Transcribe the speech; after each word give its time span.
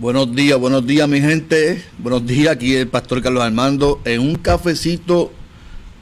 Buenos 0.00 0.34
días, 0.34 0.58
buenos 0.58 0.86
días 0.86 1.06
mi 1.06 1.20
gente. 1.20 1.84
Buenos 1.98 2.26
días, 2.26 2.54
aquí 2.54 2.74
el 2.74 2.88
pastor 2.88 3.22
Carlos 3.22 3.42
Armando 3.42 4.00
en 4.06 4.22
un 4.22 4.34
cafecito 4.36 5.30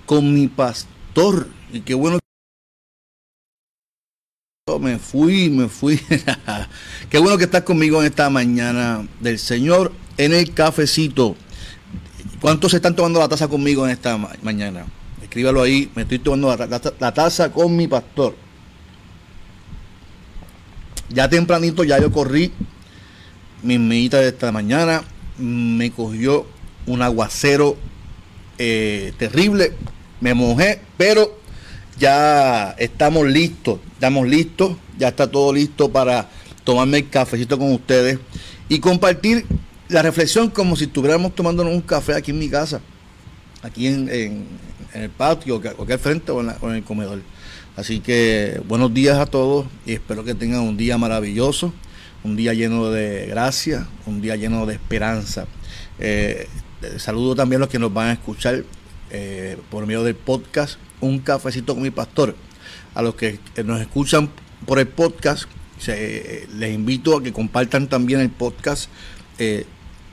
con 0.06 0.32
mi 0.32 0.46
pastor. 0.46 1.48
Y 1.73 1.80
qué 1.80 1.95
bueno. 1.95 2.20
Me 4.80 5.00
fui, 5.00 5.50
me 5.50 5.68
fui. 5.68 6.00
qué 7.10 7.18
bueno 7.18 7.37
que 7.38 7.42
estás 7.42 7.62
conmigo 7.62 8.00
en 8.00 8.06
esta 8.06 8.30
mañana 8.30 9.04
del 9.18 9.37
Señor 9.40 9.90
en 10.16 10.32
el 10.32 10.54
cafecito. 10.54 11.34
¿Cuántos 12.40 12.74
están 12.74 12.95
tomando 12.95 13.18
la 13.18 13.28
taza 13.28 13.48
conmigo 13.48 13.84
en 13.84 13.90
esta 13.90 14.16
mañana? 14.42 14.87
Escríbalo 15.20 15.60
ahí. 15.60 15.90
Me 15.96 16.02
estoy 16.02 16.20
tomando 16.20 16.56
la, 16.56 17.12
taza 17.12 17.51
con 17.51 17.74
mi 17.74 17.88
pastor. 17.88 18.37
Ya 21.09 21.28
tempranito, 21.28 21.82
ya 21.82 21.98
yo 21.98 22.12
corrí 22.12 22.52
mi 23.62 23.78
medita 23.78 24.18
de 24.18 24.28
esta 24.28 24.52
mañana 24.52 25.02
me 25.38 25.90
cogió 25.90 26.46
un 26.86 27.02
aguacero 27.02 27.76
eh, 28.59 29.12
terrible, 29.18 29.73
me 30.20 30.34
mojé, 30.34 30.80
pero 30.96 31.38
ya 31.98 32.74
estamos 32.78 33.26
listos, 33.26 33.78
estamos 33.92 34.26
listos, 34.26 34.76
ya 34.98 35.09
está 35.09 35.30
todo 35.30 35.52
listo 35.52 35.90
para 35.90 36.28
tomarme 36.65 36.98
el 36.98 37.09
cafecito 37.09 37.59
con 37.59 37.73
ustedes 37.73 38.18
y 38.68 38.78
compartir 38.80 39.46
la 39.88 40.02
reflexión 40.02 40.50
como 40.50 40.76
si 40.76 40.84
estuviéramos 40.84 41.34
tomándonos 41.34 41.72
un 41.72 41.80
café 41.80 42.15
aquí 42.15 42.30
en 42.30 42.38
mi 42.38 42.48
casa, 42.48 42.80
aquí 43.62 43.87
en, 43.87 44.46
el 44.95 45.10
patio, 45.10 45.56
o 45.56 45.82
aquí 45.82 45.93
al 45.93 45.98
frente 45.98 46.32
o 46.32 46.40
en 46.40 46.74
el 46.74 46.84
comedor. 46.84 47.20
Así 47.76 48.00
que 48.00 48.60
buenos 48.66 48.93
días 48.93 49.18
a 49.18 49.26
todos 49.26 49.66
y 49.87 49.93
espero 49.93 50.24
que 50.24 50.34
tengan 50.34 50.60
un 50.60 50.76
día 50.76 50.98
maravilloso 50.98 51.72
un 52.24 52.37
día 52.37 52.55
lleno 52.55 52.91
de 52.91 53.27
gracia, 53.27 53.87
un 54.07 54.21
día 54.21 54.37
lleno 54.37 54.66
de 54.66 54.74
esperanza. 54.74 55.47
Eh, 55.99 56.49
saludo 56.99 57.35
también 57.35 57.61
a 57.61 57.65
los 57.65 57.69
que 57.69 57.79
nos 57.79 57.93
van 57.93 58.09
a 58.09 58.13
escuchar 58.13 58.65
eh, 59.11 59.57
por 59.71 59.87
medio 59.87 60.02
del 60.02 60.15
podcast 60.15 60.79
Un 61.01 61.19
Cafecito 61.21 61.74
con 61.74 61.83
mi 61.83 61.91
Pastor. 61.91 62.35
A 62.95 63.02
los 63.02 63.15
que 63.15 63.39
nos 63.65 63.80
escuchan 63.80 64.28
por 64.66 64.78
el 64.78 64.89
podcast, 64.89 65.44
les 65.87 66.75
invito 66.75 67.16
a 67.16 67.22
que 67.22 67.33
compartan 67.33 67.89
también 67.89 68.21
el 68.21 68.31
podcast. 68.31 68.91
Eh, 69.39 69.65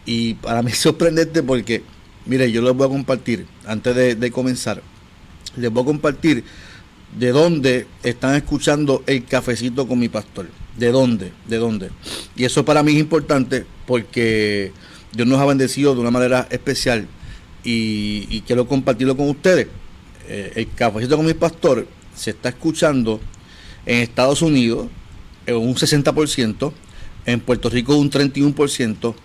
y 0.06 0.36
para 0.36 0.62
mí 0.62 0.72
es 0.72 0.78
sorprendente 0.78 1.42
porque, 1.42 1.84
mire, 2.26 2.52
yo 2.52 2.62
les 2.62 2.74
voy 2.74 2.86
a 2.86 2.90
compartir, 2.90 3.48
antes 3.66 3.96
de, 3.96 4.16
de 4.16 4.32
comenzar, 4.32 4.84
les 5.58 5.72
voy 5.72 5.82
a 5.82 5.86
compartir 5.86 6.44
de 7.18 7.32
dónde 7.32 7.88
están 8.04 8.36
escuchando 8.36 9.04
el 9.08 9.26
cafecito 9.26 9.88
con 9.88 9.98
mi 9.98 10.10
pastor. 10.10 10.48
¿De 10.78 10.92
dónde? 10.92 11.32
¿De 11.48 11.58
dónde? 11.58 11.90
Y 12.36 12.44
eso 12.44 12.66
para 12.66 12.84
mí 12.84 12.94
es 12.94 13.00
importante 13.00 13.66
porque 13.86 14.72
Dios 15.14 15.28
nos 15.28 15.40
ha 15.40 15.46
bendecido 15.46 15.96
de 15.96 16.02
una 16.02 16.12
manera 16.12 16.48
especial 16.50 17.08
y, 17.64 18.42
quiero 18.42 18.68
compartirlo 18.68 19.16
con 19.16 19.30
ustedes. 19.30 19.68
Eh, 20.28 20.52
el 20.56 20.72
cafecito 20.74 21.18
con 21.18 21.26
mi 21.26 21.34
pastor 21.34 21.88
se 22.16 22.32
está 22.32 22.50
escuchando 22.50 23.20
en 23.86 24.02
Estados 24.02 24.42
Unidos 24.42 24.88
un 25.48 25.76
60%, 25.76 26.72
en 27.26 27.40
Puerto 27.40 27.70
Rico 27.70 27.96
un 27.96 28.10
31%, 28.10 29.16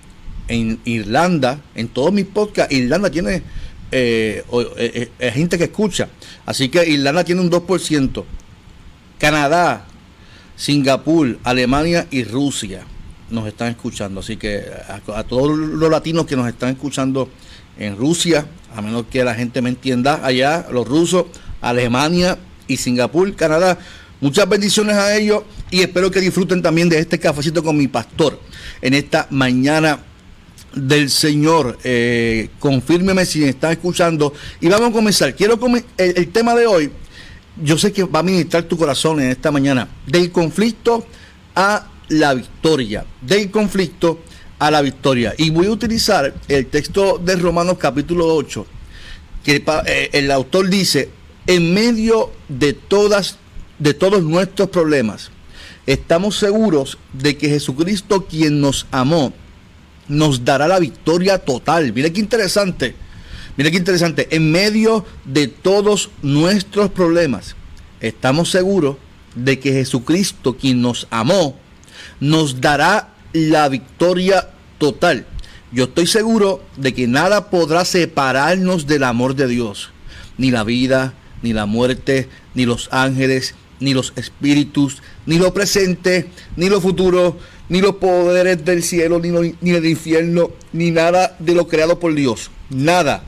en 0.49 0.81
Irlanda, 0.84 1.60
en 1.75 1.89
todos 1.89 2.12
mis 2.12 2.27
podcasts, 2.27 2.75
Irlanda 2.75 3.10
tiene 3.10 3.43
eh, 3.93 4.44
eh, 4.77 5.10
eh, 5.19 5.31
gente 5.33 5.56
que 5.56 5.65
escucha. 5.65 6.09
Así 6.44 6.69
que 6.69 6.89
Irlanda 6.89 7.25
tiene 7.25 7.41
un 7.41 7.50
2%. 7.50 8.25
Canadá, 9.19 9.87
Singapur, 10.60 11.38
Alemania 11.43 12.06
y 12.10 12.22
Rusia 12.22 12.84
nos 13.31 13.47
están 13.47 13.71
escuchando. 13.71 14.21
Así 14.21 14.37
que 14.37 14.62
a, 14.88 15.25
todos 15.25 15.56
los 15.56 15.91
latinos 15.91 16.26
que 16.26 16.37
nos 16.37 16.47
están 16.47 16.69
escuchando 16.69 17.31
en 17.78 17.97
Rusia, 17.97 18.47
a 18.76 18.82
menos 18.82 19.06
que 19.10 19.25
la 19.25 19.34
gente 19.34 19.62
me 19.62 19.71
entienda, 19.71 20.21
allá 20.22 20.66
los 20.71 20.87
rusos, 20.87 21.25
Alemania 21.62 22.38
y 22.69 22.76
Singapur, 22.76 23.34
Canadá. 23.37 23.78
Muchas 24.21 24.47
bendiciones 24.47 24.97
a 24.97 25.16
ellos 25.16 25.44
y 25.71 25.81
espero 25.81 26.10
que 26.10 26.21
disfruten 26.21 26.60
también 26.60 26.91
de 26.91 26.98
este 26.98 27.19
cafecito 27.19 27.62
con 27.65 27.78
mi 27.78 27.88
pastor 27.88 28.38
en 28.82 28.92
esta 28.92 29.28
mañana 29.31 30.00
del 30.75 31.09
Señor. 31.09 31.78
Eh, 31.84 32.50
confírmeme 32.59 33.25
si 33.25 33.44
están 33.44 33.72
escuchando. 33.72 34.34
Y 34.60 34.69
vamos 34.69 34.91
a 34.91 34.92
comenzar. 34.92 35.34
Quiero 35.34 35.59
el, 35.97 36.28
tema 36.28 36.54
de 36.54 36.66
hoy. 36.66 36.91
Yo 37.56 37.77
sé 37.78 37.93
que 37.93 38.05
va 38.05 38.21
a 38.21 38.22
ministrar 38.22 38.65
tu 38.65 38.77
corazón 38.77 39.21
en 39.21 39.31
esta 39.31 39.50
mañana. 39.50 39.88
Del 40.06 40.31
conflicto 40.31 41.06
a 41.55 41.87
la 42.09 42.34
victoria. 42.34 43.05
Del 43.21 43.50
conflicto 43.50 44.21
a 44.59 44.71
la 44.71 44.83
victoria. 44.83 45.34
Y 45.37 45.50
voy 45.50 45.66
a 45.66 45.71
utilizar 45.71 46.34
el 46.49 46.66
texto 46.66 47.19
de 47.19 47.37
Romanos 47.37 47.78
capítulo 47.78 48.34
8. 48.34 48.66
Que 49.44 49.65
eh, 49.87 50.10
el 50.12 50.31
autor 50.31 50.69
dice, 50.69 51.10
en 51.47 51.75
medio 51.75 52.31
de 52.49 52.75
todas, 52.75 53.39
de 53.78 53.94
todos 53.94 54.22
nuestros 54.22 54.69
problemas, 54.69 55.31
estamos 55.87 56.37
seguros 56.37 56.99
de 57.12 57.37
que 57.37 57.49
Jesucristo, 57.49 58.27
quien 58.27 58.60
nos 58.60 58.87
amó, 58.91 59.33
nos 60.09 60.44
dará 60.44 60.69
la 60.69 60.78
victoria 60.78 61.39
total. 61.39 61.93
Mire 61.93 62.12
qué 62.12 62.21
interesante. 62.21 62.94
Mire 63.60 63.72
qué 63.72 63.76
interesante. 63.76 64.26
En 64.31 64.50
medio 64.50 65.04
de 65.26 65.47
todos 65.47 66.09
nuestros 66.22 66.88
problemas, 66.88 67.56
estamos 68.00 68.50
seguros 68.50 68.97
de 69.34 69.59
que 69.59 69.72
Jesucristo, 69.72 70.56
quien 70.56 70.81
nos 70.81 71.06
amó, 71.10 71.59
nos 72.21 72.62
dará 72.62 73.12
la 73.34 73.69
victoria 73.69 74.48
total. 74.78 75.26
Yo 75.72 75.84
estoy 75.84 76.06
seguro 76.06 76.65
de 76.78 76.94
que 76.94 77.06
nada 77.06 77.50
podrá 77.50 77.84
separarnos 77.84 78.87
del 78.87 79.04
amor 79.04 79.34
de 79.37 79.47
Dios. 79.47 79.91
Ni 80.38 80.50
la 80.50 80.65
vida, 80.65 81.12
ni 81.42 81.53
la 81.53 81.66
muerte, 81.66 82.31
ni 82.54 82.65
los 82.65 82.88
ángeles, 82.91 83.54
ni 83.78 83.92
los 83.92 84.15
espíritus, 84.16 85.03
ni 85.27 85.37
lo 85.37 85.53
presente, 85.53 86.31
ni 86.56 86.71
lo 86.71 86.81
futuro, 86.81 87.37
ni 87.69 87.82
los 87.82 87.97
poderes 87.97 88.65
del 88.65 88.82
cielo, 88.82 89.19
ni, 89.19 89.54
ni 89.60 89.71
del 89.72 89.84
infierno, 89.84 90.50
ni 90.72 90.91
nada 90.91 91.37
de 91.38 91.54
lo 91.54 91.69
creado 91.69 92.00
por 92.00 92.15
Dios. 92.15 92.50
Nada, 92.71 93.25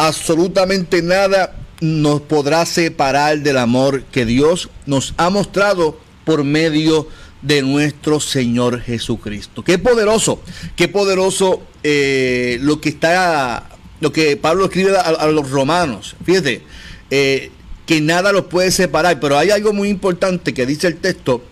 absolutamente 0.00 1.02
nada 1.02 1.54
nos 1.82 2.22
podrá 2.22 2.64
separar 2.64 3.40
del 3.40 3.58
amor 3.58 4.02
que 4.04 4.24
Dios 4.24 4.70
nos 4.86 5.12
ha 5.18 5.28
mostrado 5.28 6.00
por 6.24 6.42
medio 6.42 7.06
de 7.42 7.60
nuestro 7.60 8.18
Señor 8.18 8.80
Jesucristo. 8.80 9.62
Qué 9.62 9.78
poderoso, 9.78 10.42
qué 10.74 10.88
poderoso 10.88 11.62
eh, 11.82 12.58
lo 12.62 12.80
que 12.80 12.88
está, 12.88 13.68
lo 14.00 14.10
que 14.10 14.38
Pablo 14.38 14.64
escribe 14.64 14.96
a, 14.96 15.26
los 15.26 15.50
romanos. 15.50 16.16
Fíjate, 16.24 16.62
eh, 17.10 17.50
que 17.84 18.00
nada 18.00 18.32
los 18.32 18.46
puede 18.46 18.70
separar, 18.70 19.20
pero 19.20 19.36
hay 19.36 19.50
algo 19.50 19.74
muy 19.74 19.90
importante 19.90 20.54
que 20.54 20.64
dice 20.64 20.86
el 20.86 20.96
texto 20.96 21.44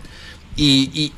y, 0.55 1.13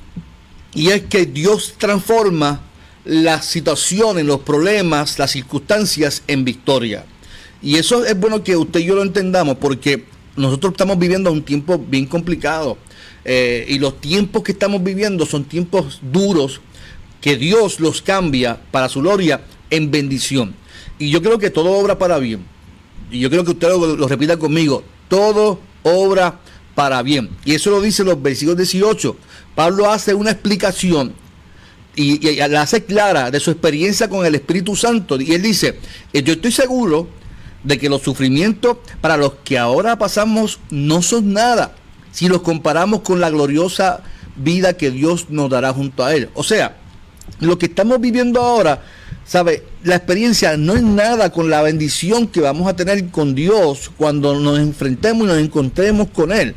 y 0.74 0.90
es 0.90 1.03
que 1.03 1.25
Dios 1.25 1.75
transforma 1.78 2.62
las 3.06 3.46
situaciones, 3.46 4.25
los 4.25 4.41
problemas, 4.41 5.17
las 5.17 5.32
circunstancias 5.32 6.23
en 6.28 6.44
victoria. 6.44 7.05
Y 7.61 7.78
eso 7.78 8.05
es 8.05 8.19
bueno 8.19 8.43
que 8.43 8.55
usted 8.58 8.79
y 8.79 8.85
yo 8.85 8.96
lo 8.96 9.03
entendamos 9.03 9.58
porque 9.58 10.05
nosotros 10.35 10.73
estamos 10.73 10.97
viviendo 10.97 11.31
un 11.31 11.43
tiempo 11.43 11.78
bien 11.78 12.05
complicado. 12.05 12.78
Eh, 13.23 13.66
y 13.69 13.78
los 13.78 14.02
tiempos 14.02 14.41
que 14.43 14.52
estamos 14.52 14.84
viviendo 14.84 15.25
son 15.25 15.43
tiempos 15.43 15.99
duros 16.02 16.59
que 17.22 17.37
Dios 17.37 17.79
los 17.79 18.02
cambia 18.02 18.59
para 18.72 18.90
su 18.90 19.02
gloria 19.02 19.41
en 19.69 19.91
bendición. 19.91 20.55
Y 20.97 21.09
yo 21.09 21.22
creo 21.22 21.37
que 21.37 21.52
todo 21.52 21.72
obra 21.72 21.99
para 21.99 22.17
bien. 22.17 22.43
Y 23.11 23.19
yo 23.19 23.29
creo 23.29 23.43
que 23.43 23.52
usted 23.52 23.69
lo, 23.69 24.07
repita 24.07 24.37
conmigo. 24.37 24.84
Todo 25.07 25.59
obra 25.84 26.40
para 26.73 27.02
bien. 27.03 27.29
Y 27.46 27.53
eso 27.53 27.69
lo 27.69 27.81
dice 27.81 28.03
los 28.03 28.22
versículos 28.22 28.57
18. 28.57 29.16
Pablo 29.53 29.91
hace 29.91 30.14
una 30.14 30.31
explicación 30.31 31.14
y, 31.96 32.19
la 32.47 32.61
hace 32.61 32.85
clara 32.85 33.29
de 33.29 33.40
su 33.40 33.52
experiencia 33.52 34.09
con 34.09 34.25
el 34.25 34.34
Espíritu 34.34 34.75
Santo. 34.75 35.19
Y 35.19 35.34
él 35.34 35.41
dice, 35.41 35.78
eh, 36.14 36.23
yo 36.23 36.34
estoy 36.34 36.52
seguro 36.52 37.07
de 37.63 37.78
que 37.78 37.90
los 37.90 38.02
sufrimientos 38.02 38.78
para 39.02 39.17
los 39.17 39.34
que 39.43 39.58
ahora 39.58 39.97
pasamos 39.97 40.59
no 40.69 41.02
son 41.02 41.34
nada 41.34 41.75
si 42.11 42.28
los 42.28 42.41
comparamos 42.41 43.02
con 43.02 43.19
la 43.19 43.29
gloriosa 43.29 44.02
vida 44.35 44.73
que 44.73 44.91
Dios 44.91 45.28
nos 45.29 45.49
dará 45.49 45.73
junto 45.73 46.03
a 46.03 46.13
Él. 46.13 46.29
O 46.34 46.43
sea, 46.43 46.78
lo 47.40 47.58
que 47.58 47.67
estamos 47.67 47.99
viviendo 48.02 48.41
ahora 48.41 48.81
¿Sabe? 49.31 49.63
La 49.84 49.96
experiencia 49.96 50.58
no 50.58 50.75
es 50.75 50.84
nada 50.84 51.31
con 51.31 51.49
la 51.49 51.61
bendición 51.61 52.28
que 52.28 52.41
vamos 52.41 52.67
a 52.67 52.75
tener 52.75 53.08
con 53.11 53.34
Dios 53.34 53.90
cuando 53.96 54.37
nos 54.37 54.59
enfrentemos 54.59 55.23
y 55.23 55.28
nos 55.28 55.37
encontremos 55.37 56.09
con 56.09 56.34
Él. 56.34 56.53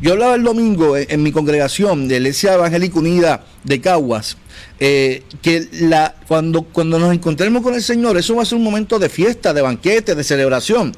Yo 0.00 0.12
hablaba 0.12 0.34
el 0.34 0.42
domingo 0.42 0.96
en, 0.96 1.22
mi 1.22 1.32
congregación 1.32 2.08
de 2.08 2.16
Iglesia 2.16 2.54
Evangélica 2.54 2.98
Unida 2.98 3.44
de 3.64 3.80
Caguas, 3.80 4.38
eh, 4.80 5.22
que 5.42 5.68
la, 5.72 6.14
cuando, 6.26 6.62
cuando 6.62 6.98
nos 6.98 7.12
encontremos 7.14 7.62
con 7.62 7.74
el 7.74 7.82
Señor, 7.82 8.16
eso 8.16 8.34
va 8.34 8.42
a 8.42 8.46
ser 8.46 8.58
un 8.58 8.64
momento 8.64 8.98
de 8.98 9.08
fiesta, 9.08 9.52
de 9.52 9.62
banquete, 9.62 10.14
de 10.14 10.24
celebración. 10.24 10.94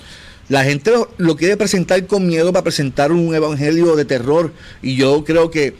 La 0.48 0.62
gente 0.62 0.92
lo, 1.16 1.36
quiere 1.36 1.56
presentar 1.56 2.06
con 2.06 2.26
miedo 2.26 2.52
para 2.52 2.62
presentar 2.62 3.10
un 3.10 3.34
evangelio 3.34 3.96
de 3.96 4.04
terror 4.04 4.52
y 4.80 4.94
yo 4.94 5.24
creo 5.24 5.50
que, 5.50 5.74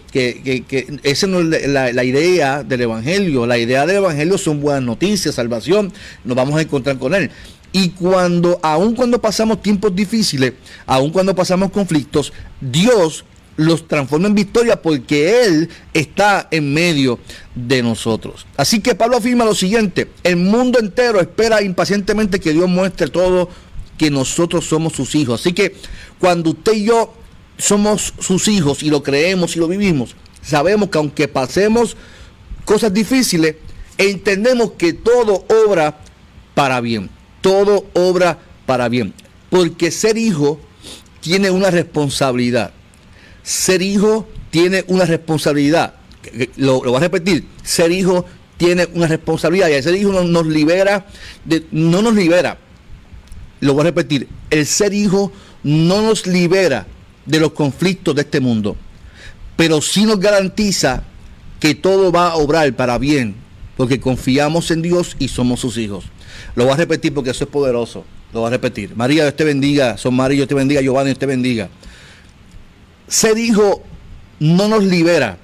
esa 1.05 1.27
no 1.29 1.41
es 1.41 1.69
la, 1.69 2.05
idea 2.05 2.65
del 2.65 2.81
evangelio. 2.81 3.47
La 3.47 3.59
idea 3.59 3.87
del 3.87 3.99
evangelio 3.99 4.37
son 4.39 4.61
buenas 4.61 4.83
noticias, 4.83 5.37
salvación, 5.37 5.93
nos 6.25 6.37
vamos 6.37 6.57
a 6.57 6.63
encontrar 6.63 6.99
con 6.99 7.15
él. 7.15 7.31
Y 7.71 7.91
cuando, 7.91 8.59
aun 8.63 8.97
cuando 8.97 9.21
pasamos 9.21 9.63
tiempos 9.63 9.95
difíciles, 9.95 10.55
aun 10.87 11.11
cuando 11.11 11.35
pasamos 11.35 11.71
conflictos, 11.71 12.33
Dios 12.61 13.25
los 13.57 13.89
transforma 13.89 14.29
en 14.29 14.35
victoria 14.35 14.81
porque 14.83 15.45
Él 15.45 15.69
está 15.95 16.49
en 16.51 16.75
medio 16.75 17.19
de 17.55 17.83
nosotros. 17.83 18.47
Así 18.57 18.81
que 18.81 18.95
Pablo 18.95 19.17
afirma 19.17 19.45
lo 19.45 19.55
siguiente, 19.55 20.11
el 20.23 20.37
mundo 20.37 20.79
entero 20.79 21.21
espera 21.21 21.63
impacientemente 21.63 22.41
que 22.41 22.53
Dios 22.53 22.69
muestre 22.69 23.09
todo 23.09 23.49
que 23.97 24.11
nosotros 24.11 24.67
somos 24.67 24.93
sus 24.93 25.15
hijos. 25.15 25.41
Así 25.41 25.53
que 25.53 25.75
cuando 26.19 26.51
usted 26.51 26.75
y 26.75 26.85
yo 26.85 27.15
somos 27.59 28.13
sus 28.19 28.49
hijos 28.49 28.83
y 28.83 28.91
lo 28.91 29.03
creemos 29.03 29.57
y 29.57 29.61
lo 29.61 29.69
vivimos, 29.69 30.15
sabemos 30.43 30.91
que 30.91 30.99
aunque 30.99 31.29
pasemos 31.29 31.97
cosas 32.65 32.93
difíciles, 32.93 33.57
entendemos 33.97 34.73
que 34.73 34.93
todo 34.93 35.47
obra 35.67 35.99
para 36.55 36.81
bien. 36.81 37.09
Todo 37.41 37.87
obra 37.95 38.39
para 38.67 38.89
bien. 38.89 39.15
Porque 39.51 39.91
ser 39.91 40.19
hijo 40.19 40.61
tiene 41.21 41.51
una 41.51 41.71
responsabilidad. 41.71 42.73
Ser 43.47 43.81
hijo 43.81 44.29
tiene 44.51 44.85
una 44.89 45.05
responsabilidad. 45.05 45.95
Lo, 46.57 46.81
voy 46.81 46.97
a 46.97 46.99
repetir. 46.99 47.47
Ser 47.63 47.93
hijo 47.93 48.25
tiene 48.57 48.89
una 48.93 49.07
responsabilidad. 49.07 49.69
Y 49.69 49.81
ser 49.81 49.95
hijo 49.95 50.11
nos, 50.11 50.25
nos 50.25 50.49
libera, 50.49 51.07
no 51.71 52.03
nos 52.03 52.13
libera, 52.13 52.59
lo 53.61 53.75
voy 53.75 53.83
a 53.83 53.85
repetir, 53.85 54.27
el 54.51 54.67
ser 54.67 54.93
hijo 54.93 55.31
no 55.63 56.03
nos 56.03 56.27
libera 56.27 56.89
de 57.25 57.39
los 57.39 57.53
conflictos 57.53 58.17
de 58.17 58.23
este 58.23 58.41
mundo, 58.41 58.77
pero 59.55 59.81
sí 59.81 60.05
nos 60.05 60.19
garantiza 60.19 61.05
que 61.61 61.77
todo 61.77 62.11
va 62.11 62.31
a 62.31 62.37
obrar 62.37 62.75
para 62.75 62.99
bien, 62.99 63.37
porque 63.77 64.01
confiamos 64.01 64.73
en 64.73 64.83
Dios 64.83 65.15
y 65.21 65.29
somos 65.29 65.61
sus 65.61 65.79
hijos. 65.79 66.07
Lo 66.57 66.65
voy 66.65 66.75
a 66.75 66.79
repetir 66.79 67.15
porque 67.15 67.31
eso 67.31 67.45
es 67.45 67.51
poderoso. 67.51 68.05
Lo 68.33 68.41
voy 68.41 68.49
a 68.49 68.51
repetir. 68.51 68.97
María, 68.97 69.23
Dios 69.23 69.37
te 69.37 69.45
bendiga. 69.45 69.97
Son 69.97 70.15
María, 70.15 70.37
Dios 70.37 70.49
te 70.49 70.55
bendiga. 70.55 70.81
Giovanni, 70.81 71.11
Dios 71.11 71.19
te 71.19 71.27
bendiga. 71.27 71.69
Ser 73.09 73.39
hijo 73.39 73.83
no 74.41 74.69
nos 74.69 74.85
libera 74.85 75.39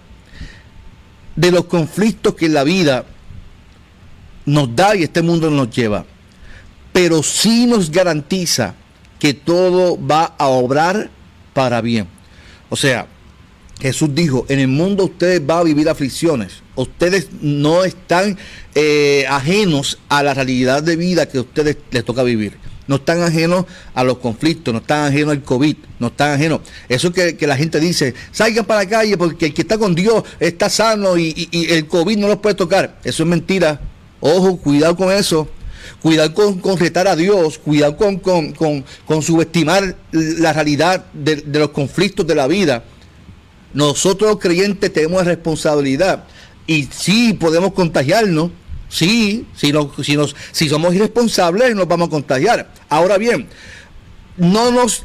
de 1.37 1.51
los 1.51 1.65
conflictos 1.65 2.35
que 2.35 2.49
la 2.49 2.65
vida 2.65 3.05
nos 4.45 4.75
da 4.75 4.97
y 4.97 5.05
este 5.05 5.23
mundo 5.23 5.51
nos 5.51 5.71
lleva 5.71 6.05
pero 6.93 7.23
sí 7.23 7.67
nos 7.67 7.91
garantiza 7.91 8.75
que 9.19 9.35
todo 9.35 9.99
va 10.05 10.35
a 10.39 10.49
obrar 10.49 11.11
para 11.55 11.81
bien. 11.81 12.07
O 12.69 12.77
sea, 12.77 13.07
Jesús 13.81 14.15
dijo, 14.15 14.47
en 14.49 14.61
el 14.61 14.69
mundo 14.69 15.05
ustedes 15.05 15.45
van 15.45 15.59
a 15.59 15.63
vivir 15.63 15.89
aflicciones. 15.89 16.63
Ustedes 16.77 17.29
no 17.41 17.85
están 17.85 18.39
eh, 18.75 19.25
ajenos 19.29 19.99
a 20.09 20.23
la 20.23 20.35
realidad 20.35 20.83
de 20.83 20.97
vida 20.97 21.29
que 21.29 21.39
a 21.39 21.43
ustedes 21.43 21.79
les 21.91 22.05
toca 22.05 22.23
vivir. 22.23 22.57
No 22.87 22.97
están 22.97 23.23
ajenos 23.23 23.65
a 23.95 24.05
los 24.05 24.19
conflictos, 24.19 24.75
no 24.75 24.81
están 24.81 25.05
ajenos 25.05 25.33
al 25.33 25.43
COVID, 25.43 25.77
no 25.99 26.09
están 26.09 26.33
ajenos. 26.33 26.61
Eso 26.89 27.13
que, 27.13 27.37
que 27.37 27.47
la 27.47 27.57
gente 27.57 27.79
dice, 27.79 28.15
salgan 28.33 28.65
para 28.65 28.83
la 28.83 28.89
calle 28.89 29.17
porque 29.17 29.47
el 29.47 29.55
que 29.55 29.63
está 29.63 29.79
con 29.79 29.95
Dios 29.95 30.25
está 30.41 30.69
sano 30.69 31.17
y, 31.17 31.49
y 31.51 31.73
el 31.73 31.87
COVID 31.87 32.19
no 32.19 32.29
los 32.29 32.39
puede 32.39 32.55
tocar. 32.55 32.99
Eso 33.05 33.23
es 33.23 33.29
mentira. 33.29 33.81
Ojo, 34.21 34.57
cuidado 34.57 34.97
con 34.97 35.13
eso 35.13 35.49
cuidar 36.01 36.35
con, 36.35 36.59
con 36.59 36.77
retar 36.79 37.07
a 37.09 37.17
Dios, 37.17 37.59
cuidar 37.59 37.97
con, 37.97 38.19
con, 38.19 39.23
subestimar 39.23 39.97
la 40.11 40.53
realidad 40.53 41.07
de, 41.13 41.43
los 41.47 41.71
conflictos 41.71 42.27
de 42.27 42.35
la 42.35 42.47
vida. 42.47 42.85
Nosotros 43.73 44.31
los 44.31 44.41
creyentes 44.41 44.93
tenemos 44.93 45.25
responsabilidad 45.25 46.25
y 46.67 46.89
sí 46.93 47.33
podemos 47.35 47.73
contagiarnos, 47.73 48.51
sí, 48.93 49.47
si, 49.57 49.73
si, 50.03 50.17
nos, 50.17 50.37
si 50.53 50.69
somos 50.69 50.95
irresponsables 50.95 51.75
nos 51.75 51.89
vamos 51.89 52.09
a 52.09 52.11
contagiar. 52.11 52.71
Ahora 52.89 53.19
bien, 53.19 53.49
no 54.37 54.71
nos 54.71 55.05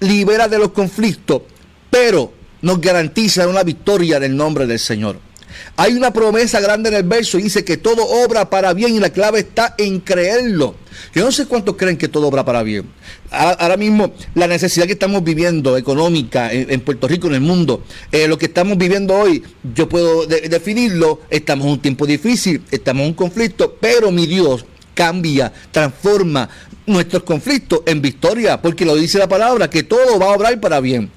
libera 0.00 0.48
de 0.48 0.58
los 0.58 0.70
conflictos, 0.70 1.42
pero 1.90 2.32
nos 2.62 2.80
garantiza 2.80 3.46
una 3.46 3.62
victoria 3.62 4.16
en 4.16 4.36
nombre 4.36 4.66
del 4.66 4.78
Señor. 4.78 5.27
Hay 5.76 5.94
una 5.94 6.12
promesa 6.12 6.60
grande 6.60 6.88
en 6.88 6.96
el 6.96 7.02
verso 7.02 7.38
y 7.38 7.42
dice 7.42 7.64
que 7.64 7.76
todo 7.76 8.04
obra 8.04 8.50
para 8.50 8.72
bien 8.74 8.94
y 8.94 9.00
la 9.00 9.10
clave 9.10 9.40
está 9.40 9.74
en 9.78 10.00
creerlo. 10.00 10.74
Yo 11.14 11.24
no 11.24 11.32
sé 11.32 11.46
cuántos 11.46 11.76
creen 11.76 11.96
que 11.96 12.08
todo 12.08 12.28
obra 12.28 12.44
para 12.44 12.62
bien. 12.62 12.84
Ahora 13.30 13.76
mismo 13.76 14.12
la 14.34 14.46
necesidad 14.46 14.86
que 14.86 14.92
estamos 14.92 15.22
viviendo 15.22 15.76
económica 15.76 16.52
en, 16.52 16.80
Puerto 16.80 17.06
Rico, 17.06 17.28
en 17.28 17.34
el 17.34 17.40
mundo, 17.40 17.82
eh, 18.10 18.26
lo 18.26 18.38
que 18.38 18.46
estamos 18.46 18.78
viviendo 18.78 19.14
hoy, 19.14 19.42
yo 19.74 19.88
puedo 19.88 20.26
definirlo, 20.26 21.20
estamos 21.30 21.66
en 21.66 21.72
un 21.72 21.80
tiempo 21.80 22.06
difícil, 22.06 22.62
estamos 22.70 23.02
en 23.02 23.08
un 23.08 23.14
conflicto, 23.14 23.76
pero 23.80 24.10
mi 24.10 24.26
Dios 24.26 24.64
cambia, 24.94 25.52
transforma 25.70 26.48
nuestros 26.86 27.22
conflictos 27.22 27.82
en 27.86 28.00
victoria, 28.00 28.60
porque 28.60 28.84
lo 28.84 28.96
dice 28.96 29.18
la 29.18 29.28
palabra, 29.28 29.70
que 29.70 29.82
todo 29.82 30.18
va 30.18 30.26
a 30.26 30.30
obrar 30.30 30.58
para 30.58 30.80
bien 30.80 31.10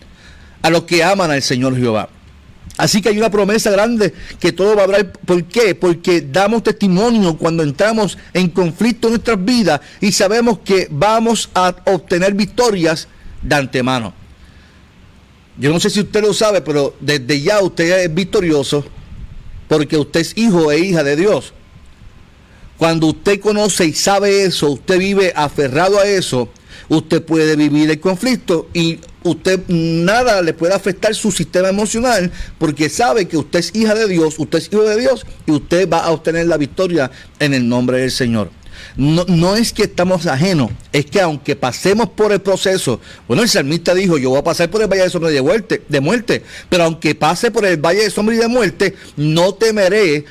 a 0.62 0.70
los 0.70 0.84
que 0.84 1.04
aman 1.04 1.32
al 1.32 1.42
Señor 1.42 1.76
Jehová. 1.76 2.10
Así 2.77 3.01
que 3.01 3.09
hay 3.09 3.18
una 3.18 3.29
promesa 3.29 3.69
grande 3.69 4.13
que 4.39 4.51
todo 4.51 4.75
va 4.75 4.81
a 4.81 4.85
hablar. 4.85 5.12
¿Por 5.12 5.44
qué? 5.45 5.75
Porque 5.75 6.21
damos 6.21 6.63
testimonio 6.63 7.38
cuando 7.38 7.63
entramos 7.63 8.18
en 8.33 8.50
conflicto 8.50 9.07
en 9.07 9.13
nuestras 9.13 9.44
vidas 9.44 9.81
y 10.00 10.12
sabemos 10.12 10.59
que 10.59 10.88
vamos 10.89 11.50
a 11.53 11.75
obtener 11.85 12.33
victorias 12.33 13.07
de 13.41 13.56
antemano. 13.56 14.13
Yo 15.57 15.71
no 15.71 15.79
sé 15.79 15.89
si 15.89 16.00
usted 16.00 16.21
lo 16.21 16.33
sabe, 16.33 16.62
pero 16.62 16.95
desde 17.00 17.41
ya 17.41 17.62
usted 17.62 18.06
es 18.06 18.13
victorioso 18.13 18.85
porque 19.68 19.97
usted 19.97 20.21
es 20.21 20.38
hijo 20.38 20.71
e 20.71 20.79
hija 20.79 21.03
de 21.03 21.15
Dios. 21.15 21.53
Cuando 22.77 23.07
usted 23.07 23.39
conoce 23.39 23.85
y 23.85 23.94
sabe 23.94 24.44
eso, 24.44 24.71
usted 24.71 24.97
vive 24.97 25.33
aferrado 25.35 25.99
a 25.99 26.06
eso, 26.06 26.49
usted 26.90 27.23
puede 27.23 27.56
vivir 27.56 27.90
el 27.90 27.99
conflicto 27.99 28.68
y 28.73 28.99
usted 29.23 29.61
nada 29.68 30.42
le 30.42 30.54
puede 30.54 30.73
afectar 30.73 31.13
su 31.16 31.31
sistema 31.31 31.69
emocional 31.69 32.31
porque 32.57 32.90
sabe 32.90 33.28
que 33.28 33.37
usted 33.37 33.59
es 33.59 33.75
hija 33.75 33.94
de 33.95 34.07
Dios, 34.07 34.35
usted 34.37 34.59
es 34.59 34.69
hijo 34.71 34.83
de 34.83 34.99
Dios 34.99 35.25
y 35.45 35.51
usted 35.51 35.90
va 35.90 35.99
a 35.99 36.11
obtener 36.11 36.47
la 36.47 36.57
victoria 36.57 37.11
en 37.40 37.54
el 37.54 37.68
nombre 37.68 37.99
del 37.99 38.11
Señor. 38.11 38.51
No, 38.97 39.25
no, 39.28 39.56
es 39.56 39.73
que 39.73 39.83
estamos 39.83 40.25
ajenos, 40.25 40.71
es 40.92 41.06
que 41.06 41.21
aunque 41.21 41.56
pasemos 41.56 42.09
por 42.09 42.31
el 42.31 42.42
proceso, 42.42 42.99
bueno, 43.28 43.44
el 43.44 43.49
salmista 43.49 43.94
dijo, 43.94 44.18
yo 44.18 44.31
voy 44.31 44.40
a 44.40 44.44
pasar 44.44 44.69
por 44.69 44.81
el 44.81 44.87
valle 44.87 45.04
de 45.04 45.09
sombra 45.09 45.30
de 45.30 45.42
muerte, 45.42 45.83
de 45.87 46.01
muerte, 46.01 46.44
pero 46.69 46.83
aunque 46.83 47.16
pase 47.16 47.51
por 47.51 47.66
el 47.66 47.78
valle 47.78 48.04
de 48.04 48.09
sombra 48.09 48.35
y 48.35 48.40
de 48.40 48.47
muerte, 48.47 48.95
no 49.16 49.54
temeré 49.54 50.25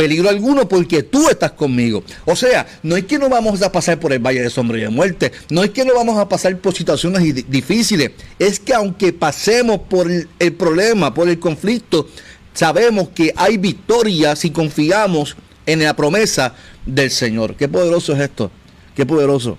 peligro 0.00 0.30
alguno 0.30 0.66
porque 0.66 1.02
tú 1.02 1.28
estás 1.28 1.52
conmigo. 1.52 2.02
O 2.24 2.34
sea, 2.34 2.66
no 2.82 2.96
es 2.96 3.04
que 3.04 3.18
no 3.18 3.28
vamos 3.28 3.60
a 3.60 3.70
pasar 3.70 4.00
por 4.00 4.14
el 4.14 4.18
valle 4.18 4.40
de 4.40 4.48
sombra 4.48 4.78
y 4.78 4.80
de 4.80 4.88
muerte, 4.88 5.30
no 5.50 5.62
es 5.62 5.72
que 5.72 5.84
no 5.84 5.94
vamos 5.94 6.18
a 6.18 6.26
pasar 6.26 6.56
por 6.56 6.74
situaciones 6.74 7.22
difíciles, 7.50 8.12
es 8.38 8.58
que 8.58 8.72
aunque 8.72 9.12
pasemos 9.12 9.80
por 9.90 10.10
el, 10.10 10.52
problema, 10.54 11.12
por 11.12 11.28
el 11.28 11.38
conflicto, 11.38 12.08
sabemos 12.54 13.10
que 13.10 13.34
hay 13.36 13.58
victoria 13.58 14.34
si 14.36 14.48
confiamos 14.48 15.36
en 15.66 15.82
la 15.82 15.94
promesa 15.94 16.54
del 16.86 17.10
Señor. 17.10 17.54
Qué 17.56 17.68
poderoso 17.68 18.14
es 18.14 18.20
esto, 18.20 18.50
qué 18.96 19.04
poderoso. 19.04 19.58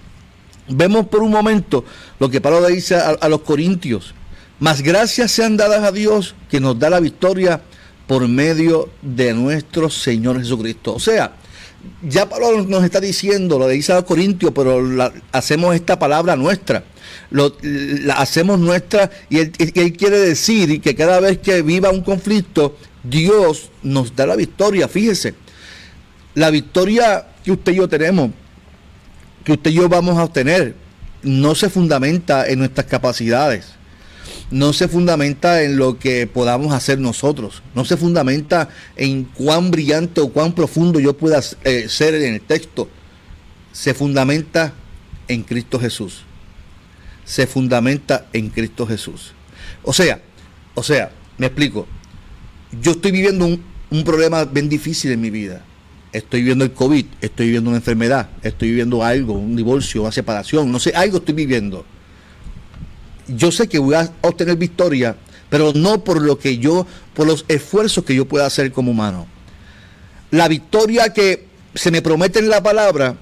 Vemos 0.70 1.06
por 1.06 1.22
un 1.22 1.30
momento 1.30 1.86
lo 2.18 2.32
que 2.32 2.42
Pablo 2.42 2.66
dice 2.66 2.96
a, 2.96 3.10
a 3.10 3.30
los 3.30 3.42
corintios. 3.42 4.16
Más 4.60 4.82
gracias 4.82 5.34
sean 5.34 5.56
dadas 5.56 5.84
a 5.84 5.92
Dios 5.92 6.34
que 6.50 6.60
nos 6.60 6.80
da 6.80 6.90
la 6.90 7.00
victoria 7.00 7.62
por 8.08 8.28
medio 8.28 8.90
de 9.02 9.34
nuestro 9.34 9.90
Señor 9.90 10.40
Jesucristo. 10.40 10.94
O 10.94 11.00
sea, 11.00 11.36
ya 12.04 12.30
Pablo 12.30 12.64
nos 12.64 12.84
está 12.84 13.00
diciendo, 13.00 13.58
lo 13.58 13.68
dice 13.68 13.94
a 13.94 14.02
Corintios, 14.04 14.52
pero 14.54 14.82
hacemos 15.32 15.76
esta 15.76 15.98
palabra 15.98 16.36
nuestra. 16.36 16.84
La 17.30 18.16
hacemos 18.16 18.60
nuestra 18.60 19.10
y 19.30 19.40
él, 19.40 19.52
quiere 19.98 20.20
decir 20.20 20.82
que 20.82 20.96
cada 20.96 21.20
vez 21.20 21.40
que 21.40 21.62
viva 21.62 21.90
un 21.90 22.02
conflicto, 22.02 22.78
Dios 23.04 23.72
nos 23.84 24.16
da 24.16 24.26
la 24.26 24.36
victoria. 24.36 24.88
Fíjese, 24.88 25.36
la 26.36 26.50
victoria 26.50 27.28
que 27.44 27.52
usted 27.52 27.72
y 27.72 27.76
yo 27.76 27.88
tenemos, 27.88 28.32
que 29.44 29.54
usted 29.54 29.72
y 29.72 29.76
yo 29.76 29.90
vamos 29.90 30.18
a 30.18 30.26
obtener, 30.26 30.76
no 31.24 31.56
se 31.56 31.70
fundamenta 31.70 32.48
en 32.48 32.60
nuestras 32.60 32.88
capacidades 32.88 33.81
no 34.52 34.74
se 34.74 34.90
fundamenta 34.90 35.64
en 35.64 35.78
lo 35.78 35.98
que 35.98 36.28
podamos 36.28 36.74
hacer 36.74 37.00
nosotros, 37.00 37.64
no 37.74 37.86
se 37.86 37.98
fundamenta 37.98 38.70
en 38.98 39.24
cuán 39.24 39.72
brillante 39.72 40.20
o 40.20 40.30
cuán 40.30 40.54
profundo 40.54 41.00
yo 41.00 41.18
pueda 41.18 41.42
eh, 41.64 41.88
ser 41.88 42.16
en 42.16 42.34
el 42.34 42.42
texto, 42.42 42.90
se 43.72 43.94
fundamenta 43.94 44.74
en 45.30 45.44
Cristo 45.44 45.80
Jesús. 45.80 46.24
Se 47.24 47.48
fundamenta 47.48 48.28
en 48.34 48.50
Cristo 48.50 48.86
Jesús. 48.86 49.34
O 49.84 49.94
sea, 49.94 50.22
o 50.76 50.84
sea, 50.84 51.12
me 51.38 51.48
explico. 51.48 51.88
Yo 52.82 52.92
estoy 52.92 53.12
viviendo 53.12 53.46
un, 53.46 53.64
un 53.90 54.04
problema 54.04 54.44
bien 54.44 54.68
difícil 54.68 55.12
en 55.12 55.22
mi 55.22 55.30
vida. 55.30 55.64
Estoy 56.12 56.42
viviendo 56.42 56.66
el 56.66 56.74
COVID, 56.74 57.06
estoy 57.22 57.46
viviendo 57.46 57.70
una 57.70 57.78
enfermedad, 57.78 58.30
estoy 58.44 58.70
viviendo 58.70 59.02
algo, 59.02 59.34
un 59.34 59.56
divorcio, 59.56 60.02
una 60.02 60.12
separación, 60.12 60.70
no 60.70 60.78
sé, 60.78 60.92
algo 60.94 61.20
estoy 61.20 61.36
viviendo 61.36 61.86
yo 63.28 63.52
sé 63.52 63.68
que 63.68 63.80
voy 63.80 63.96
a 63.96 64.12
obtener 64.22 64.58
victoria, 64.58 65.16
pero 65.50 65.74
no 65.74 66.04
por 66.04 66.22
lo 66.22 66.40
que 66.40 66.58
yo, 66.58 66.88
por 67.14 67.28
los 67.28 67.46
esfuerzos 67.48 68.04
que 68.04 68.16
yo 68.16 68.28
pueda 68.28 68.46
hacer 68.46 68.72
como 68.72 68.92
humano. 68.92 69.28
La 70.32 70.48
victoria 70.48 71.14
que 71.14 71.48
se 71.76 71.92
me 71.92 72.02
promete 72.02 72.40
en 72.40 72.50
la 72.50 72.64
palabra 72.64 73.16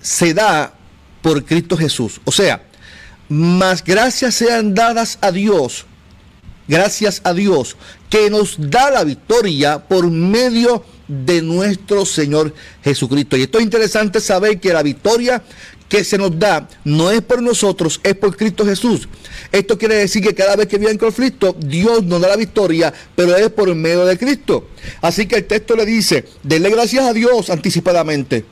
se 0.00 0.34
da 0.34 0.74
por 1.22 1.44
Cristo 1.44 1.76
Jesús. 1.76 2.20
O 2.24 2.32
sea, 2.32 2.62
más 3.28 3.84
gracias 3.84 4.34
sean 4.36 4.74
dadas 4.74 5.18
a 5.20 5.32
Dios, 5.32 5.86
gracias 6.66 7.20
a 7.24 7.32
Dios, 7.32 7.76
que 8.08 8.30
nos 8.30 8.56
da 8.58 8.90
la 8.90 9.04
victoria 9.04 9.78
por 9.86 10.10
medio 10.10 10.84
de 11.08 11.42
nuestro 11.42 12.04
Señor 12.04 12.54
Jesucristo. 12.82 13.36
Y 13.36 13.42
esto 13.42 13.58
es 13.58 13.64
interesante 13.64 14.20
saber 14.20 14.60
que 14.60 14.72
la 14.72 14.82
victoria 14.82 15.42
que 15.88 16.04
se 16.04 16.18
nos 16.18 16.38
da 16.38 16.68
no 16.84 17.10
es 17.10 17.22
por 17.22 17.42
nosotros, 17.42 18.00
es 18.02 18.14
por 18.14 18.36
Cristo 18.36 18.64
Jesús. 18.64 19.08
Esto 19.50 19.78
quiere 19.78 19.96
decir 19.96 20.22
que 20.22 20.34
cada 20.34 20.56
vez 20.56 20.66
que 20.66 20.78
viene 20.78 20.98
conflicto, 20.98 21.56
Dios 21.58 22.04
nos 22.04 22.20
da 22.20 22.28
la 22.28 22.36
victoria, 22.36 22.92
pero 23.16 23.36
es 23.36 23.50
por 23.50 23.74
medio 23.74 24.04
de 24.04 24.18
Cristo. 24.18 24.68
Así 25.00 25.26
que 25.26 25.36
el 25.36 25.46
texto 25.46 25.74
le 25.76 25.86
dice, 25.86 26.24
denle 26.42 26.70
gracias 26.70 27.04
a 27.04 27.12
Dios 27.12 27.50
anticipadamente. 27.50 28.44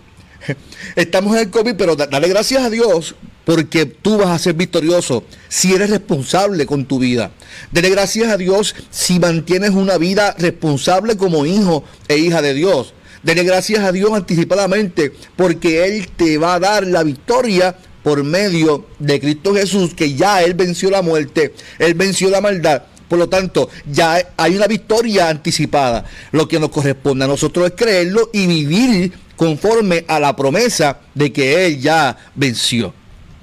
Estamos 0.97 1.35
en 1.35 1.43
el 1.43 1.50
COVID, 1.50 1.75
pero 1.76 1.97
dale 1.97 2.28
gracias 2.28 2.62
a 2.62 2.71
Dios 2.71 3.14
porque 3.45 3.87
tú 3.87 4.19
vas 4.19 4.28
a 4.28 4.38
ser 4.40 4.55
victorioso 4.55 5.23
si 5.49 5.73
eres 5.73 5.90
responsable 5.90 6.66
con 6.66 6.85
tu 6.85 6.99
vida. 6.99 7.31
Dele 7.71 7.90
gracias 7.90 8.28
a 8.28 8.37
Dios 8.37 8.75
si 8.90 9.21
mantienes 9.21 9.71
una 9.71 9.99
vida 9.99 10.35
responsable 10.37 11.16
como 11.16 11.47
hijo 11.47 11.85
e 12.09 12.19
hija 12.19 12.43
de 12.43 12.55
Dios. 12.55 12.93
Dele 13.26 13.42
gracias 13.42 13.80
a 13.80 13.90
Dios 13.90 14.12
anticipadamente 14.12 15.12
porque 15.35 15.85
Él 15.85 16.06
te 16.14 16.38
va 16.38 16.54
a 16.54 16.61
dar 16.61 16.87
la 16.87 17.02
victoria 17.02 17.76
por 18.04 18.23
medio 18.23 18.87
de 19.00 19.18
Cristo 19.18 19.52
Jesús, 19.52 19.95
que 19.95 20.14
ya 20.14 20.45
Él 20.45 20.54
venció 20.54 20.90
la 20.90 21.02
muerte, 21.02 21.52
Él 21.80 21.95
venció 21.95 22.30
la 22.30 22.40
maldad. 22.40 22.85
Por 23.09 23.18
lo 23.18 23.28
tanto, 23.28 23.68
ya 23.90 24.25
hay 24.37 24.54
una 24.54 24.68
victoria 24.68 25.28
anticipada. 25.28 26.04
Lo 26.30 26.47
que 26.47 26.61
nos 26.61 26.71
corresponde 26.71 27.25
a 27.25 27.26
nosotros 27.28 27.66
es 27.66 27.73
creerlo 27.73 28.30
y 28.33 28.47
vivir 28.47 29.12
conforme 29.35 30.04
a 30.06 30.21
la 30.21 30.37
promesa 30.37 31.00
de 31.12 31.33
que 31.33 31.66
Él 31.66 31.80
ya 31.80 32.16
venció. 32.37 32.95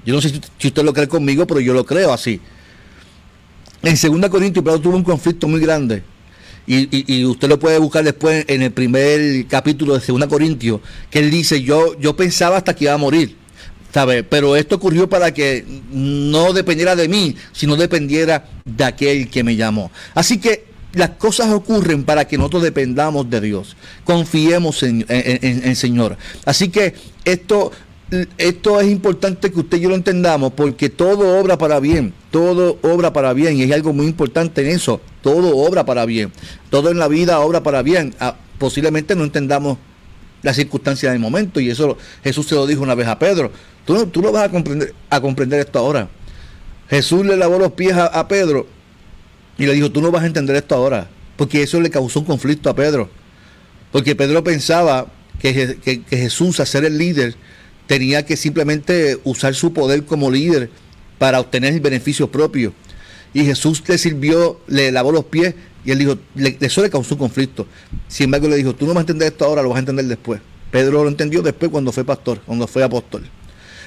Yo 0.05 0.15
no 0.15 0.21
sé 0.21 0.29
si 0.59 0.67
usted 0.67 0.83
lo 0.83 0.93
cree 0.93 1.09
conmigo, 1.09 1.45
pero 1.45 1.59
yo 1.59 1.73
lo 1.73 1.85
creo 1.85 2.13
así. 2.13 2.39
En 3.81 3.95
2 4.21 4.29
Corintios, 4.29 4.63
Pablo 4.63 4.79
tuvo 4.79 4.95
un 4.95 5.03
conflicto 5.03 5.45
muy 5.49 5.59
grande 5.59 6.03
y, 6.65 7.25
usted 7.25 7.50
lo 7.50 7.60
puede 7.60 7.77
buscar 7.77 8.03
después 8.03 8.46
en 8.48 8.62
el 8.62 8.72
primer 8.72 9.46
capítulo 9.48 9.98
de 9.98 10.05
2 10.05 10.27
Corintios, 10.27 10.82
que 11.10 11.20
él 11.20 11.29
dice, 11.29 11.62
yo, 11.62 12.00
yo 12.00 12.15
pensaba 12.15 12.58
hasta 12.58 12.74
que 12.75 12.86
iba 12.86 12.93
a 12.93 12.98
morir, 12.98 13.36
¿sabe? 13.93 14.24
Pero 14.24 14.55
esto 14.55 14.75
ocurrió 14.75 15.10
para 15.10 15.34
que 15.34 15.65
no 15.91 16.53
dependiera 16.53 16.96
de 16.96 17.08
mí, 17.08 17.36
sino 17.51 17.75
dependiera 17.75 18.46
de 18.63 18.84
aquel 18.84 19.29
que 19.29 19.43
me 19.43 19.55
llamó. 19.55 19.91
Así 20.13 20.38
que 20.38 20.65
las 20.93 21.12
cosas 21.12 21.51
ocurren 21.51 22.03
para 22.03 22.25
que 22.27 22.38
nosotros 22.38 22.63
dependamos 22.63 23.29
de 23.29 23.41
Dios, 23.41 23.75
confiemos 24.03 24.84
en, 24.84 25.05
el 25.10 25.75
Señor. 25.75 26.17
Así 26.46 26.70
que 26.70 26.96
esto 27.25 27.72
esto 28.38 28.79
es 28.79 28.89
importante 28.89 29.51
que 29.51 29.60
usted 29.60 29.77
y 29.77 29.81
yo 29.81 29.89
lo 29.89 29.95
entendamos 29.95 30.53
porque 30.53 30.89
todo 30.89 31.39
obra 31.39 31.57
para 31.57 31.79
bien, 31.79 32.13
todo 32.31 32.77
obra 32.83 33.13
para 33.13 33.33
bien 33.33 33.57
y 33.57 33.63
hay 33.63 33.74
algo 33.74 33.93
muy 33.93 34.05
importante 34.05 34.62
en 34.62 34.75
eso, 34.75 35.01
todo 35.22 35.57
obra 35.57 35.86
para 35.86 36.05
bien, 36.05 36.31
todo 36.69 36.91
en 36.91 37.00
la 37.00 37.07
vida 37.07 37.39
obra 37.39 37.63
para 37.63 37.81
bien. 37.81 38.13
Ah, 38.19 38.36
posiblemente 38.60 39.15
no 39.15 39.24
entendamos 39.24 39.77
las 40.41 40.55
circunstancias 40.55 41.12
del 41.12 41.19
momento 41.19 41.60
y 41.60 41.69
eso 41.69 41.98
Jesús 42.24 42.48
se 42.48 42.55
lo 42.55 42.67
dijo 42.67 42.81
una 42.81 42.95
vez 42.95 43.07
a 43.07 43.17
Pedro. 43.17 43.51
Tú 43.86 43.93
no, 43.93 44.07
tú 44.07 44.22
vas 44.31 44.43
a 44.43 44.50
comprender, 44.50 44.93
a 45.10 45.19
comprender 45.19 45.60
esto 45.60 45.79
ahora. 45.79 46.07
Jesús 46.89 47.25
le 47.25 47.36
lavó 47.36 47.57
los 47.57 47.72
pies 47.72 47.93
a, 47.93 48.27
Pedro 48.27 48.67
y 49.57 49.65
le 49.65 49.74
dijo, 49.74 49.91
tú 49.91 50.01
no 50.01 50.12
vas 50.12 50.24
a 50.24 50.27
entender 50.27 50.55
esto 50.55 50.75
ahora, 50.75 51.10
porque 51.38 51.63
eso 51.63 51.81
le 51.81 51.89
causó 51.89 52.19
un 52.19 52.25
conflicto 52.25 52.69
a 52.69 52.75
Pedro. 52.75 53.10
Porque 53.91 54.15
Pedro 54.15 54.43
pensaba 54.43 55.07
que, 55.39 55.77
que, 55.83 56.03
que 56.03 56.17
Jesús, 56.17 56.60
a 56.60 56.65
ser 56.65 56.86
el 56.86 56.98
líder, 56.98 57.36
tenía 57.87 58.25
que 58.25 58.37
simplemente 58.37 59.19
usar 59.23 59.55
su 59.55 59.73
poder 59.73 60.05
como 60.05 60.31
líder 60.31 60.69
para 61.17 61.39
obtener 61.39 61.73
el 61.73 61.79
beneficio 61.79 62.31
propio. 62.31 62.73
Y 63.33 63.45
Jesús 63.45 63.83
le 63.87 63.97
sirvió, 63.97 64.61
le 64.67 64.91
lavó 64.91 65.11
los 65.11 65.25
pies 65.25 65.55
y 65.85 65.91
él 65.91 65.99
dijo, 65.99 66.17
eso 66.35 66.81
le 66.81 66.89
causó 66.89 67.15
un 67.15 67.19
conflicto. 67.19 67.67
Sin 68.07 68.25
embargo, 68.25 68.47
le 68.47 68.55
dijo, 68.55 68.75
tú 68.75 68.85
no 68.85 68.93
vas 68.93 69.01
a 69.01 69.01
entender 69.01 69.29
esto 69.29 69.45
ahora, 69.45 69.61
lo 69.61 69.69
vas 69.69 69.77
a 69.77 69.79
entender 69.79 70.05
después. 70.05 70.39
Pedro 70.71 71.03
lo 71.03 71.09
entendió 71.09 71.41
después 71.41 71.71
cuando 71.71 71.91
fue 71.91 72.03
pastor, 72.03 72.41
cuando 72.45 72.67
fue 72.67 72.83
apóstol. 72.83 73.29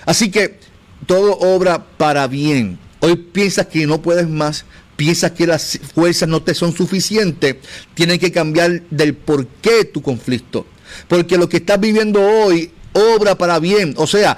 Así 0.05 0.31
que 0.31 0.59
todo 1.07 1.39
obra 1.39 1.85
para 1.97 2.27
bien. 2.27 2.79
Hoy 3.01 3.17
piensas 3.17 3.67
que 3.67 3.87
no 3.87 4.03
puedes 4.03 4.29
más, 4.29 4.65
piensas 4.97 5.33
que 5.33 5.47
las 5.47 5.79
fuerzas 5.95 6.29
no 6.29 6.43
te 6.43 6.55
son 6.55 6.73
suficientes, 6.75 7.57
tienes 7.95 8.19
que 8.19 8.33
cambiar 8.33 8.83
del 8.91 9.15
por 9.15 9.47
qué 9.47 9.85
tu 9.85 10.03
conflicto. 10.03 10.67
Porque 11.09 11.37
lo 11.37 11.49
que 11.49 11.59
estás 11.59 11.81
viviendo 11.81 12.21
hoy 12.21 12.71
obra 12.97 13.37
para 13.37 13.59
bien. 13.59 13.95
O 13.97 14.07
sea, 14.07 14.37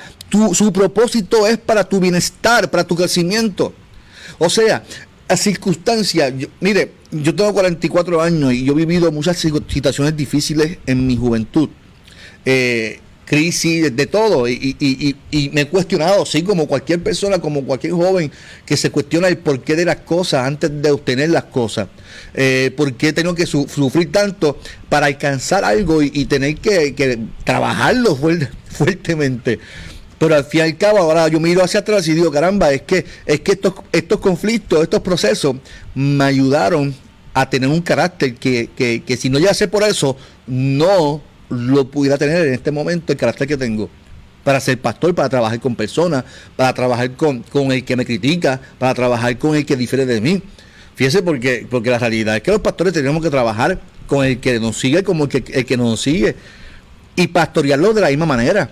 su 0.53 0.73
propósito 0.73 1.47
es 1.47 1.59
para 1.59 1.85
tu 1.85 2.01
bienestar, 2.01 2.71
para 2.71 2.85
tu 2.85 2.97
crecimiento. 2.97 3.73
O 4.39 4.51
sea, 4.51 4.85
a 5.29 5.37
circunstancias, 5.37 6.33
mire, 6.61 6.93
yo 7.11 7.35
tengo 7.35 7.53
44 7.53 8.21
años 8.21 8.53
y 8.53 8.65
yo 8.65 8.73
he 8.73 8.77
vivido 8.77 9.11
muchas 9.13 9.39
situaciones 9.39 10.17
difíciles 10.17 10.79
en 10.87 11.07
mi 11.07 11.17
juventud. 11.17 11.69
Eh, 12.45 13.01
crisis, 13.29 13.95
de 13.95 14.07
todo. 14.07 14.49
Y, 14.49 15.17
me 15.53 15.61
he 15.61 15.69
cuestionado, 15.69 16.25
sí, 16.25 16.43
como 16.43 16.67
cualquier 16.67 17.03
persona, 17.03 17.39
como 17.39 17.63
cualquier 17.65 17.93
joven 17.93 18.33
que 18.65 18.77
se 18.77 18.91
cuestiona 18.91 19.29
el 19.29 19.39
porqué 19.39 19.77
de 19.77 19.85
las 19.85 19.97
cosas 19.97 20.47
antes 20.47 20.71
de 20.83 20.91
obtener 20.91 21.29
las 21.29 21.45
cosas. 21.45 21.89
Eh, 22.35 22.73
¿Por 22.77 22.95
qué 22.95 23.13
tengo 23.13 23.35
que 23.35 23.47
sufrir 23.47 24.11
tanto 24.11 24.59
para 24.89 25.07
alcanzar 25.07 25.65
algo 25.65 26.03
y, 26.03 26.25
tener 26.25 26.57
que, 26.57 27.19
trabajarlo 27.45 28.17
fuertemente? 28.71 29.59
Pero 30.19 30.35
al 30.35 30.45
fin 30.45 30.61
y 30.61 30.63
al 30.65 30.79
cabo, 30.79 30.99
ahora 30.99 31.29
yo 31.29 31.39
miro 31.39 31.63
hacia 31.63 31.81
atrás 31.81 32.09
y 32.09 32.15
digo, 32.15 32.33
caramba, 32.33 32.73
es 32.73 32.83
que, 32.83 33.05
es 33.27 33.41
que 33.41 33.53
estos, 33.53 33.75
estos 33.93 34.19
conflictos, 34.19 34.83
estos 34.83 35.01
procesos 35.01 35.57
me 35.95 36.25
ayudaron 36.25 36.95
a 37.35 37.49
tener 37.49 37.69
un 37.69 37.83
carácter 37.83 38.35
que, 38.35 38.71
que, 38.75 39.05
que 39.05 39.17
si 39.17 39.31
no 39.31 39.39
ya 39.39 39.55
sé 39.55 39.69
por 39.69 39.85
eso, 39.85 40.17
no 40.49 41.23
lo 41.51 41.91
pudiera 41.91 42.19
tener 42.19 42.47
en 42.47 42.55
este 42.55 42.71
momento 42.71 43.13
el 43.13 43.19
carácter 43.19 43.49
que 43.49 43.57
tengo 43.57 43.89
para 44.45 44.61
ser 44.61 44.81
pastor, 44.81 45.15
para 45.15 45.29
trabajar 45.29 45.61
con 45.61 45.77
personas, 45.77 46.25
para 46.57 46.73
trabajar 46.73 47.11
con, 47.13 47.45
el 47.71 47.85
que 47.85 47.97
me 47.97 48.07
critica, 48.07 48.61
para 48.79 48.95
trabajar 48.95 49.37
con 49.37 49.55
el 49.55 49.67
que 49.67 49.77
difiere 49.77 50.07
de 50.07 50.21
mí. 50.21 50.43
Fíjese 50.95 51.23
porque, 51.23 51.67
porque 51.69 51.91
la 51.91 51.99
realidad 51.99 52.37
es 52.37 52.43
que 52.43 52.51
los 52.51 52.61
pastores 52.61 52.93
tenemos 52.93 53.23
que 53.23 53.31
trabajar 53.31 53.79
con 54.07 54.25
el 54.25 54.41
que 54.41 54.59
nos 54.59 54.79
sigue 54.79 55.03
como 55.03 55.25
el 55.25 55.31
que, 55.31 55.45
el 55.53 55.67
que 55.67 55.77
nos 55.77 56.01
sigue 56.01 56.35
y 57.15 57.27
pastorearlo 57.27 57.93
de 57.93 58.01
la 58.01 58.09
misma 58.09 58.27
manera. 58.27 58.71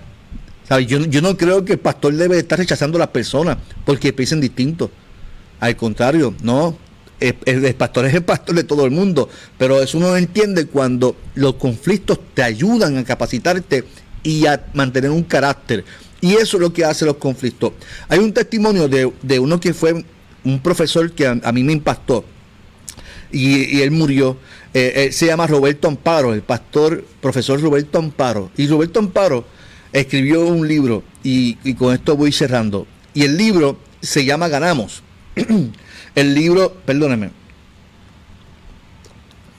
Yo, 0.86 0.98
yo 0.98 1.20
no 1.20 1.36
creo 1.36 1.64
que 1.64 1.74
el 1.74 1.78
pastor 1.78 2.14
debe 2.14 2.38
estar 2.38 2.58
rechazando 2.58 2.96
a 2.96 3.00
las 3.00 3.08
personas 3.08 3.58
porque 3.84 4.12
piensen 4.12 4.40
distinto. 4.40 4.90
Al 5.60 5.76
contrario, 5.76 6.34
no, 6.42 6.76
el, 7.20 7.74
pastor 7.74 8.06
es 8.06 8.14
el 8.14 8.24
pastor 8.24 8.54
de 8.54 8.64
todo 8.64 8.84
el 8.84 8.90
mundo, 8.90 9.28
pero 9.58 9.82
eso 9.82 9.98
uno 9.98 10.16
entiende 10.16 10.66
cuando 10.66 11.16
los 11.34 11.54
conflictos 11.54 12.18
te 12.34 12.42
ayudan 12.42 12.96
a 12.98 13.04
capacitarte 13.04 13.84
y 14.22 14.46
a 14.46 14.66
mantener 14.74 15.10
un 15.10 15.22
carácter. 15.22 15.84
Y 16.20 16.34
eso 16.34 16.56
es 16.56 16.60
lo 16.60 16.72
que 16.72 16.84
hace 16.84 17.04
los 17.04 17.16
conflictos. 17.16 17.72
Hay 18.08 18.18
un 18.18 18.32
testimonio 18.32 18.88
de, 18.88 19.38
uno 19.38 19.60
que 19.60 19.74
fue 19.74 20.04
un 20.44 20.60
profesor 20.60 21.12
que 21.12 21.26
a, 21.26 21.52
mí 21.52 21.62
me 21.62 21.72
impactó 21.72 22.24
y, 23.32 23.80
él 23.80 23.90
murió. 23.90 24.36
Eh, 24.74 25.08
se 25.10 25.26
llama 25.26 25.46
Roberto 25.46 25.88
Amparo, 25.88 26.34
el 26.34 26.42
pastor, 26.42 27.02
profesor 27.22 27.60
Roberto 27.60 27.98
Amparo. 27.98 28.50
Y 28.58 28.66
Roberto 28.66 28.98
Amparo 28.98 29.46
escribió 29.92 30.44
un 30.46 30.68
libro 30.68 31.02
y 31.22 31.74
con 31.74 31.94
esto 31.94 32.16
voy 32.16 32.32
cerrando. 32.32 32.86
Y 33.14 33.22
el 33.22 33.38
libro 33.38 33.78
se 34.02 34.24
llama 34.24 34.48
Ganamos. 34.48 35.02
El 36.16 36.34
libro, 36.34 36.72
perdóneme, 36.84 37.30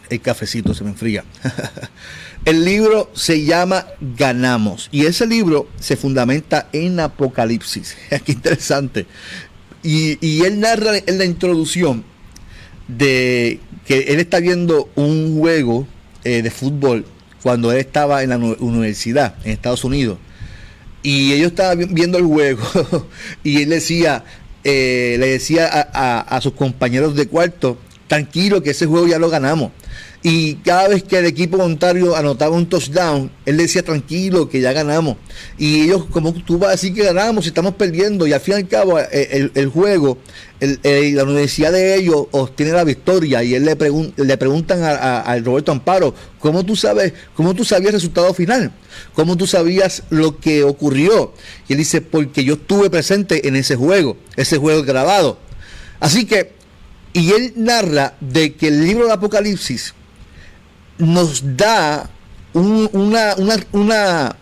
el 0.10 0.22
cafecito 0.22 0.74
se 0.74 0.84
me 0.84 0.90
enfría. 0.90 1.24
el 2.46 2.66
libro 2.66 3.12
se 3.14 3.46
llama 3.46 3.86
Ganamos 4.18 4.90
y 4.92 5.06
ese 5.06 5.28
libro 5.28 5.70
se 5.80 5.96
fundamenta 5.96 6.68
en 6.74 7.00
Apocalipsis. 7.00 7.96
Qué 8.26 8.32
interesante. 8.32 9.06
y, 9.84 10.44
él 10.44 10.60
narra 10.60 10.98
en 10.98 11.18
la 11.18 11.26
introducción 11.26 12.04
de 12.88 13.60
que 13.86 14.00
él 14.08 14.20
está 14.20 14.40
viendo 14.40 14.90
un 14.96 15.40
juego 15.40 15.88
eh, 16.24 16.42
de 16.42 16.52
fútbol 16.52 17.06
cuando 17.44 17.72
él 17.72 17.78
estaba 17.78 18.24
en 18.24 18.30
la 18.32 18.38
universidad 18.38 19.36
en 19.44 19.52
Estados 19.52 19.84
Unidos. 19.84 20.18
Y 21.04 21.34
ellos 21.34 21.52
estaban 21.52 21.94
viendo 21.94 22.18
el 22.18 22.26
juego 22.26 23.08
y 23.44 23.62
él 23.62 23.70
decía, 23.70 24.26
eh, 24.64 25.18
le 25.20 25.28
decía 25.28 25.68
a, 25.94 26.42
sus 26.42 26.54
compañeros 26.54 27.16
de 27.16 27.28
cuarto, 27.28 27.78
tranquilo 28.08 28.62
que 28.62 28.72
ese 28.72 28.86
juego 28.86 29.08
ya 29.08 29.20
lo 29.20 29.30
ganamos. 29.30 29.72
Y 30.24 30.56
cada 30.56 30.88
vez 30.88 31.04
que 31.04 31.20
el 31.20 31.26
equipo 31.26 31.58
contrario 31.58 32.16
anotaba 32.16 32.56
un 32.56 32.68
touchdown, 32.68 33.32
él 33.46 33.58
decía 33.58 33.84
tranquilo 33.84 34.50
que 34.50 34.60
ya 34.60 34.74
ganamos. 34.74 35.18
Y 35.58 35.84
ellos, 35.84 36.06
como 36.12 36.34
tú 36.34 36.58
vas 36.58 36.70
a 36.70 36.72
decir 36.72 36.94
que 36.94 37.04
ganamos, 37.04 37.46
estamos 37.46 37.76
perdiendo. 37.76 38.26
Y 38.28 38.34
al 38.34 38.42
fin 38.42 38.56
y 38.56 38.58
al 38.58 38.68
cabo, 38.68 39.00
eh, 39.00 39.50
el, 39.54 39.68
juego, 39.68 40.18
la 40.60 41.24
universidad 41.24 41.72
de 41.72 41.96
ellos 41.96 42.28
obtiene 42.32 42.72
la 42.72 42.84
victoria. 42.84 43.44
Y 43.44 43.56
él 43.56 43.66
le, 43.66 43.78
le 44.18 44.38
preguntan 44.38 44.80
a, 44.84 45.38
Roberto 45.44 45.72
Amparo, 45.72 46.14
¿cómo 46.40 46.66
tú 46.66 46.76
sabes, 46.76 47.14
cómo 47.36 47.54
tú 47.54 47.64
sabías 47.64 47.90
el 47.90 47.94
resultado 47.96 48.34
final? 48.34 48.72
¿Cómo 49.14 49.38
tú 49.38 49.46
sabías 49.48 50.04
lo 50.10 50.40
que 50.40 50.64
ocurrió? 50.64 51.34
Y 51.68 51.74
él 51.74 51.80
dice, 51.80 52.02
porque 52.02 52.44
yo 52.44 52.56
estuve 52.56 52.90
presente 52.90 53.48
en 53.48 53.56
ese 53.56 53.76
juego, 53.76 54.18
ese 54.36 54.58
juego 54.58 54.84
grabado. 54.84 55.38
Así 56.00 56.26
que, 56.26 56.54
y 57.14 57.32
él 57.32 57.54
narra 57.56 58.16
de 58.20 58.56
que 58.56 58.68
el 58.68 58.86
libro 58.86 59.08
de 59.08 59.14
Apocalipsis 59.14 59.94
nos 60.98 61.58
da 61.58 62.10
una, 62.54 63.36
una, 63.72 64.36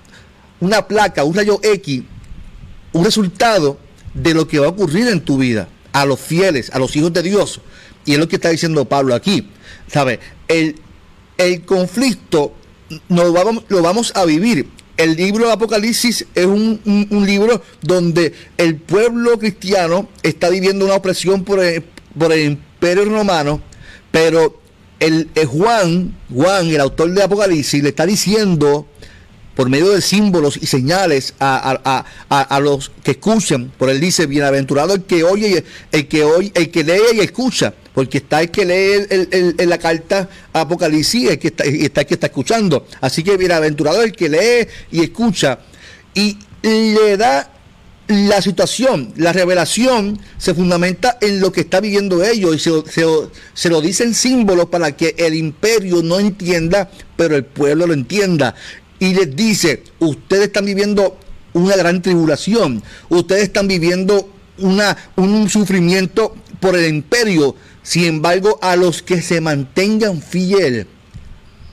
una, 0.60 0.88
placa, 0.88 1.24
un 1.24 1.36
rayo 1.36 1.60
X, 1.62 2.04
un 2.94 3.04
resultado 3.04 3.78
de 4.14 4.34
lo 4.34 4.48
que 4.48 4.60
va 4.60 4.68
a 4.68 4.70
ocurrir 4.70 5.08
en 5.08 5.22
tu 5.22 5.38
vida, 5.38 5.68
a 5.96 6.06
los 6.06 6.20
fieles, 6.20 6.70
a 6.74 6.80
los 6.80 6.94
hijos 6.98 7.14
de 7.14 7.24
Dios. 7.24 7.62
Y 8.04 8.14
es 8.14 8.20
lo 8.20 8.28
que 8.28 8.36
está 8.36 8.50
diciendo 8.50 8.84
Pablo 8.84 9.16
aquí. 9.16 9.48
¿Sabe? 9.88 10.20
El, 10.50 10.76
el 11.38 11.62
conflicto 11.64 12.54
nos 13.08 13.32
vamos, 13.32 13.64
lo 13.70 13.82
vamos 13.82 14.12
a 14.14 14.26
vivir. 14.26 14.68
El 14.98 15.16
libro 15.16 15.48
de 15.48 15.54
Apocalipsis 15.54 16.26
es 16.36 16.46
un, 16.46 16.82
libro 17.26 17.62
donde 17.82 18.34
el 18.58 18.76
pueblo 18.76 19.40
cristiano 19.40 20.10
está 20.22 20.50
viviendo 20.50 20.86
una 20.86 20.96
opresión 20.96 21.44
por 21.44 21.62
por 22.18 22.32
el 22.32 22.46
imperio 22.46 23.06
romano, 23.06 23.62
pero 24.12 24.60
el, 25.00 25.30
Juan, 25.48 26.16
Juan, 26.34 26.68
el 26.68 26.80
autor 26.80 27.12
de 27.12 27.24
Apocalipsis, 27.24 27.84
le 27.84 27.90
está 27.90 28.06
diciendo 28.06 28.88
por 29.56 29.70
medio 29.70 29.92
de 29.92 30.02
símbolos 30.02 30.58
y 30.62 30.68
señales 30.68 31.34
a, 31.40 32.60
los 32.62 32.92
que 33.04 33.12
escuchan, 33.12 33.72
por 33.78 33.90
él 33.90 34.00
dice, 34.00 34.26
bienaventurado 34.26 34.94
el 34.94 35.04
que 35.04 35.24
oye, 35.24 35.64
el 35.92 36.08
que 36.08 36.24
oye, 36.24 36.52
el 36.54 36.70
que 36.70 36.84
lee 36.84 37.16
y 37.16 37.20
escucha, 37.22 37.74
porque 37.94 38.18
está 38.18 38.42
el 38.42 38.52
que 38.52 38.66
lee 38.66 39.08
el, 39.10 39.70
la 39.70 39.78
carta 39.78 40.30
Apocalipsis, 40.52 41.30
el 41.30 41.40
que 41.40 41.48
está, 41.48 41.64
está 41.64 42.02
el 42.02 42.08
que 42.08 42.14
está 42.16 42.28
escuchando. 42.28 42.86
Así 43.02 43.24
que 43.24 43.38
bienaventurado 43.38 44.04
el 44.04 44.12
que 44.12 44.30
lee 44.30 44.68
y 44.92 45.04
escucha, 45.04 45.60
y 46.14 46.38
le 46.62 47.18
da 47.18 47.52
la 48.08 48.42
situación, 48.42 49.14
la 49.18 49.34
revelación 49.34 50.20
se 50.38 50.54
fundamenta 50.54 51.18
en 51.22 51.40
lo 51.40 51.52
que 51.52 51.62
está 51.62 51.80
viviendo 51.80 52.24
ellos 52.24 52.56
y 52.56 52.60
se, 52.60 52.72
se, 53.54 53.70
lo 53.70 53.82
dicen 53.82 54.14
símbolos 54.14 54.68
para 54.68 54.96
que 54.96 55.16
el 55.18 55.34
imperio 55.34 56.04
no 56.04 56.20
entienda, 56.20 56.92
pero 57.16 57.36
el 57.36 57.46
pueblo 57.46 57.88
lo 57.88 57.94
entienda. 57.94 58.54
Y 59.00 59.14
les 59.14 59.36
dice, 59.36 59.84
ustedes 60.00 60.48
están 60.48 60.66
viviendo 60.66 61.18
una 61.54 61.76
gran 61.76 62.02
tribulación, 62.02 62.84
ustedes 63.10 63.44
están 63.44 63.68
viviendo 63.68 64.30
una, 64.58 64.96
un 65.16 65.50
sufrimiento 65.50 66.36
por 66.60 66.76
el 66.76 66.88
imperio, 66.88 67.56
sin 67.84 68.06
embargo, 68.06 68.58
a 68.62 68.76
los 68.76 69.02
que 69.02 69.22
se 69.22 69.42
mantengan 69.42 70.22
fiel 70.22 70.88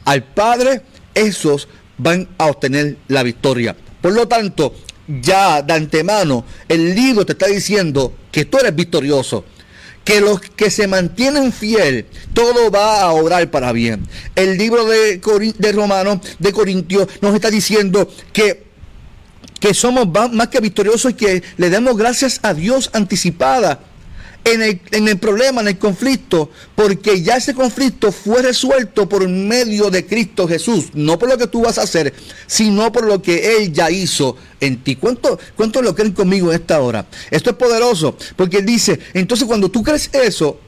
al 0.05 0.25
Padre, 0.25 0.83
esos 1.15 1.69
van 1.99 2.29
a 2.39 2.47
obtener 2.47 2.97
la 3.09 3.23
victoria. 3.23 3.77
Por 4.01 4.13
lo 4.13 4.27
tanto, 4.27 4.75
ya 5.07 5.63
de 5.63 5.73
antemano 5.73 6.45
el 6.69 6.95
libro 6.95 7.27
te 7.27 7.33
está 7.33 7.47
diciendo 7.47 8.13
que 8.31 8.45
tú 8.45 8.59
eres 8.59 8.75
victorioso. 8.75 9.45
Que 10.05 10.21
los 10.21 10.41
que 10.41 10.71
se 10.71 10.87
mantienen 10.87 11.53
fiel, 11.53 12.07
todo 12.35 12.71
va 12.71 13.03
a 13.03 13.13
obrar 13.13 13.51
para 13.51 13.73
bien. 13.73 14.07
El 14.35 14.59
libro 14.59 14.85
de, 14.87 15.21
de 15.59 15.73
Romanos, 15.73 16.19
de 16.39 16.53
Corintios, 16.53 17.09
nos 17.21 17.35
está 17.35 17.51
diciendo 17.51 18.09
que 18.33 18.73
que 19.61 19.75
somos 19.75 20.09
más 20.33 20.49
que 20.49 20.59
victoriosos 20.59 21.13
y 21.13 21.15
que 21.15 21.43
le 21.57 21.71
demos 21.71 21.97
gracias 21.97 22.41
a 22.43 22.53
Dios 22.53 22.91
anticipada 22.95 23.79
en 24.45 24.63
el, 24.63 24.81
en 24.91 25.09
el, 25.09 25.19
problema, 25.19 25.61
en 25.61 25.69
el 25.69 25.79
conflicto, 25.79 26.51
porque 26.75 27.23
ya 27.23 27.37
ese 27.37 27.55
conflicto 27.55 28.11
fue 28.11 28.43
resuelto 28.43 29.09
por 29.09 29.29
medio 29.29 29.91
de 29.91 30.05
Cristo 30.07 30.49
Jesús, 30.49 30.87
no 30.95 31.19
por 31.19 31.29
lo 31.29 31.39
que 31.39 31.47
tú 31.47 31.63
vas 31.63 31.79
a 31.79 31.83
hacer, 31.83 32.13
sino 32.47 32.91
por 32.91 33.05
lo 33.05 33.23
que 33.23 33.57
Él 33.57 33.73
ya 33.73 33.91
hizo 33.91 34.37
en 34.61 34.83
ti. 34.83 34.97
¿Cuánto, 34.97 35.39
cuánto 35.57 35.81
lo 35.83 35.95
creen 35.95 36.13
conmigo 36.13 36.51
en 36.53 36.61
esta 36.61 36.81
hora? 36.81 37.07
Esto 37.31 37.51
es 37.51 37.57
poderoso, 37.57 38.17
porque 38.37 38.59
Él 38.59 38.67
dice, 38.67 38.99
entonces 39.15 39.47
cuando 39.47 39.71
tú 39.71 39.83
crees 39.83 40.11
eso, 40.13 40.59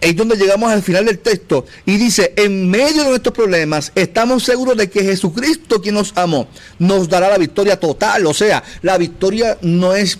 es 0.00 0.16
donde 0.16 0.36
llegamos 0.36 0.70
al 0.70 0.82
final 0.82 1.04
del 1.04 1.18
texto 1.18 1.66
y 1.84 1.96
dice, 1.96 2.32
en 2.36 2.70
medio 2.70 3.04
de 3.04 3.10
nuestros 3.10 3.34
problemas 3.34 3.92
estamos 3.94 4.44
seguros 4.44 4.76
de 4.76 4.88
que 4.88 5.04
Jesucristo, 5.04 5.80
quien 5.80 5.94
nos 5.94 6.12
amó, 6.16 6.48
nos 6.78 7.08
dará 7.08 7.28
la 7.28 7.38
victoria 7.38 7.78
total. 7.78 8.26
O 8.26 8.34
sea, 8.34 8.62
la 8.82 8.96
victoria 8.96 9.58
no 9.60 9.94
es 9.94 10.18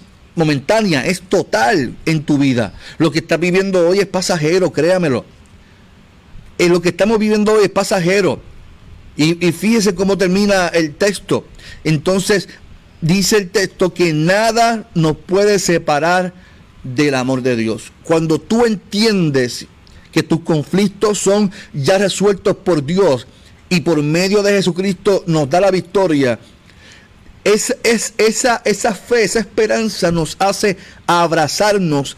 es 1.04 1.22
total 1.22 1.94
en 2.06 2.22
tu 2.22 2.38
vida. 2.38 2.74
Lo 2.98 3.10
que 3.10 3.18
estás 3.18 3.38
viviendo 3.38 3.88
hoy 3.88 3.98
es 3.98 4.06
pasajero, 4.06 4.72
créamelo. 4.72 5.24
En 6.58 6.66
eh, 6.66 6.68
lo 6.70 6.80
que 6.80 6.90
estamos 6.90 7.18
viviendo 7.18 7.52
hoy 7.52 7.64
es 7.64 7.70
pasajero. 7.70 8.40
Y, 9.16 9.44
y 9.46 9.52
fíjese 9.52 9.94
cómo 9.94 10.16
termina 10.16 10.68
el 10.68 10.94
texto. 10.94 11.44
Entonces, 11.84 12.48
dice 13.00 13.38
el 13.38 13.50
texto 13.50 13.92
que 13.92 14.12
nada 14.12 14.88
nos 14.94 15.16
puede 15.16 15.58
separar 15.58 16.32
del 16.82 17.14
amor 17.14 17.42
de 17.42 17.56
Dios. 17.56 17.92
Cuando 18.04 18.38
tú 18.38 18.64
entiendes 18.64 19.66
que 20.12 20.22
tus 20.22 20.40
conflictos 20.40 21.18
son 21.18 21.50
ya 21.72 21.98
resueltos 21.98 22.56
por 22.56 22.84
Dios 22.84 23.26
y 23.68 23.80
por 23.80 24.02
medio 24.02 24.42
de 24.42 24.52
Jesucristo 24.52 25.22
nos 25.26 25.48
da 25.48 25.60
la 25.60 25.70
victoria, 25.70 26.38
es, 27.44 27.76
es, 27.84 28.14
esa, 28.18 28.62
esa 28.64 28.94
fe, 28.94 29.24
esa 29.24 29.40
esperanza 29.40 30.12
nos 30.12 30.36
hace 30.38 30.76
abrazarnos 31.06 32.16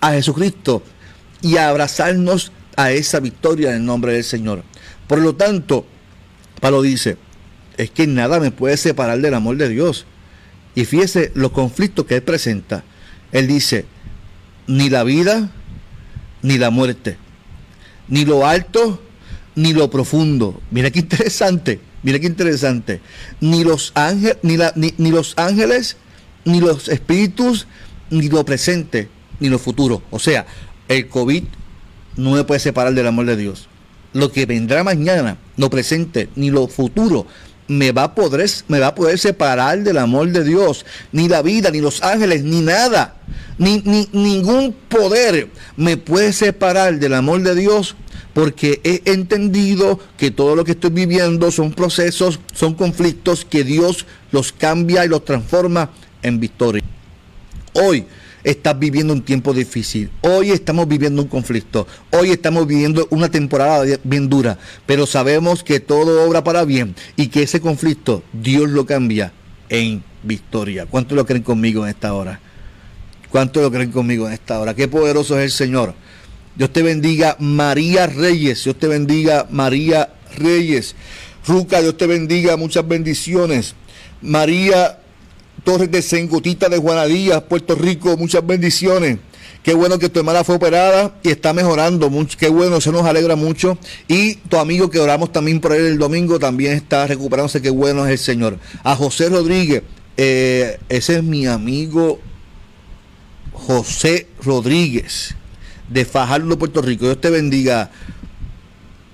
a 0.00 0.12
Jesucristo 0.12 0.82
y 1.42 1.56
abrazarnos 1.56 2.52
a 2.76 2.92
esa 2.92 3.20
victoria 3.20 3.70
en 3.70 3.76
el 3.76 3.84
nombre 3.84 4.12
del 4.12 4.24
Señor. 4.24 4.62
Por 5.06 5.18
lo 5.18 5.34
tanto, 5.34 5.86
Pablo 6.60 6.82
dice, 6.82 7.16
es 7.76 7.90
que 7.90 8.06
nada 8.06 8.40
me 8.40 8.50
puede 8.50 8.76
separar 8.76 9.20
del 9.20 9.34
amor 9.34 9.56
de 9.56 9.68
Dios. 9.68 10.06
Y 10.74 10.84
fíjese 10.84 11.32
los 11.34 11.52
conflictos 11.52 12.06
que 12.06 12.16
él 12.16 12.22
presenta. 12.22 12.84
Él 13.32 13.46
dice, 13.46 13.86
ni 14.66 14.88
la 14.88 15.02
vida, 15.02 15.50
ni 16.42 16.58
la 16.58 16.70
muerte, 16.70 17.16
ni 18.08 18.24
lo 18.24 18.46
alto, 18.46 19.02
ni 19.54 19.72
lo 19.72 19.90
profundo. 19.90 20.60
Mira 20.70 20.90
qué 20.90 21.00
interesante. 21.00 21.80
Mira 22.02 22.18
qué 22.18 22.26
interesante. 22.26 23.00
Ni 23.40 23.64
los, 23.64 23.92
ni, 24.42 24.56
la, 24.56 24.72
ni, 24.76 25.10
los 25.10 25.34
ángeles, 25.36 25.96
ni 26.44 26.60
los 26.60 26.88
espíritus, 26.88 27.66
ni 28.10 28.28
lo 28.28 28.44
presente, 28.44 29.08
ni 29.38 29.48
lo 29.48 29.58
futuro. 29.58 30.02
O 30.10 30.18
sea, 30.18 30.46
el 30.88 31.08
COVID 31.08 31.44
no 32.16 32.32
me 32.32 32.44
puede 32.44 32.60
separar 32.60 32.94
del 32.94 33.06
amor 33.06 33.26
de 33.26 33.36
Dios. 33.36 33.68
Lo 34.12 34.32
que 34.32 34.46
vendrá 34.46 34.82
mañana, 34.82 35.36
lo 35.56 35.70
presente, 35.70 36.28
ni 36.36 36.50
lo 36.50 36.66
futuro, 36.68 37.26
me 37.68 37.92
va 37.92 38.04
a 38.04 38.14
poder, 38.14 38.50
me 38.66 38.80
va 38.80 38.88
a 38.88 38.94
poder 38.94 39.18
separar 39.18 39.80
del 39.82 39.98
amor 39.98 40.30
de 40.30 40.42
Dios. 40.42 40.84
Ni 41.12 41.28
la 41.28 41.42
vida, 41.42 41.70
ni 41.70 41.80
los 41.80 42.02
ángeles, 42.02 42.42
ni 42.42 42.62
nada. 42.62 43.16
Ni, 43.58 43.82
ni 43.84 44.08
ningún 44.12 44.74
poder 44.88 45.50
me 45.76 45.98
puede 45.98 46.32
separar 46.32 46.98
del 46.98 47.14
amor 47.14 47.42
de 47.42 47.54
Dios 47.54 47.94
porque 48.32 48.80
he 48.84 49.12
entendido 49.12 49.98
que 50.16 50.30
todo 50.30 50.56
lo 50.56 50.64
que 50.64 50.72
estoy 50.72 50.90
viviendo 50.90 51.50
son 51.50 51.72
procesos, 51.72 52.40
son 52.52 52.74
conflictos 52.74 53.44
que 53.44 53.64
Dios 53.64 54.06
los 54.32 54.52
cambia 54.52 55.04
y 55.04 55.08
los 55.08 55.24
transforma 55.24 55.90
en 56.22 56.40
victoria. 56.40 56.82
Hoy 57.72 58.04
estás 58.42 58.78
viviendo 58.78 59.12
un 59.12 59.22
tiempo 59.22 59.52
difícil, 59.52 60.10
hoy 60.22 60.50
estamos 60.50 60.88
viviendo 60.88 61.22
un 61.22 61.28
conflicto, 61.28 61.86
hoy 62.10 62.30
estamos 62.30 62.66
viviendo 62.66 63.06
una 63.10 63.30
temporada 63.30 63.84
bien 64.04 64.28
dura, 64.28 64.58
pero 64.86 65.06
sabemos 65.06 65.62
que 65.62 65.80
todo 65.80 66.26
obra 66.26 66.42
para 66.42 66.64
bien 66.64 66.94
y 67.16 67.28
que 67.28 67.42
ese 67.42 67.60
conflicto 67.60 68.22
Dios 68.32 68.70
lo 68.70 68.86
cambia 68.86 69.32
en 69.68 70.02
victoria. 70.22 70.86
¿Cuánto 70.86 71.14
lo 71.14 71.26
creen 71.26 71.42
conmigo 71.42 71.84
en 71.84 71.90
esta 71.90 72.14
hora? 72.14 72.40
¿Cuánto 73.30 73.60
lo 73.60 73.70
creen 73.70 73.92
conmigo 73.92 74.26
en 74.26 74.32
esta 74.32 74.58
hora? 74.58 74.74
Qué 74.74 74.88
poderoso 74.88 75.38
es 75.38 75.44
el 75.44 75.50
Señor. 75.50 75.94
Dios 76.56 76.72
te 76.72 76.82
bendiga 76.82 77.36
María 77.38 78.06
Reyes. 78.06 78.64
Dios 78.64 78.76
te 78.78 78.88
bendiga 78.88 79.46
María 79.50 80.12
Reyes. 80.36 80.94
Ruca, 81.46 81.80
Dios 81.80 81.96
te 81.96 82.06
bendiga. 82.06 82.56
Muchas 82.56 82.86
bendiciones. 82.86 83.74
María 84.22 84.98
Torres 85.64 85.90
de 85.90 86.02
Sengotita 86.02 86.68
de 86.68 86.78
Juanadías, 86.78 87.42
Puerto 87.42 87.74
Rico, 87.74 88.16
muchas 88.16 88.46
bendiciones. 88.46 89.18
Qué 89.62 89.74
bueno 89.74 89.98
que 89.98 90.08
tu 90.08 90.20
hermana 90.20 90.42
fue 90.42 90.54
operada 90.56 91.14
y 91.22 91.30
está 91.30 91.52
mejorando. 91.52 92.10
Qué 92.38 92.48
bueno, 92.48 92.76
eso 92.76 92.92
nos 92.92 93.04
alegra 93.04 93.36
mucho. 93.36 93.76
Y 94.08 94.36
tu 94.36 94.56
amigo 94.56 94.88
que 94.88 94.98
oramos 94.98 95.32
también 95.32 95.60
por 95.60 95.72
él 95.72 95.84
el 95.84 95.98
domingo 95.98 96.38
también 96.38 96.72
está 96.72 97.06
recuperándose. 97.06 97.60
Qué 97.60 97.68
bueno 97.68 98.06
es 98.06 98.12
el 98.12 98.18
Señor. 98.18 98.58
A 98.82 98.96
José 98.96 99.28
Rodríguez, 99.28 99.82
eh, 100.16 100.78
ese 100.88 101.16
es 101.16 101.22
mi 101.22 101.46
amigo 101.46 102.20
José 103.52 104.28
Rodríguez 104.42 105.34
de 105.90 106.04
Fajardo, 106.04 106.58
Puerto 106.58 106.80
Rico. 106.80 107.04
Dios 107.04 107.20
te 107.20 107.30
bendiga. 107.30 107.90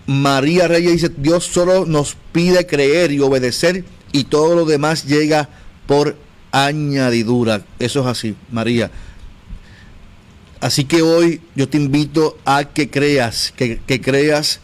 María 0.07 0.69
Reyes 0.69 0.93
dice, 0.93 1.11
Dios 1.17 1.45
solo 1.45 1.85
nos 1.85 2.17
pide 2.33 2.67
creer 2.67 3.11
y 3.11 3.19
obedecer 3.19 3.85
y 4.13 4.25
todo 4.25 4.55
lo 4.55 4.65
demás 4.65 5.05
llega 5.05 5.49
por 5.87 6.17
añadidura. 6.53 7.65
Eso 7.79 8.01
es 8.01 8.07
así, 8.07 8.37
María. 8.51 8.91
Así 10.61 10.85
que 10.85 11.03
hoy 11.03 11.41
yo 11.55 11.69
te 11.69 11.77
invito 11.77 12.39
a 12.45 12.65
que 12.65 12.89
creas, 12.89 13.53
que, 13.57 14.01
creas, 14.01 14.61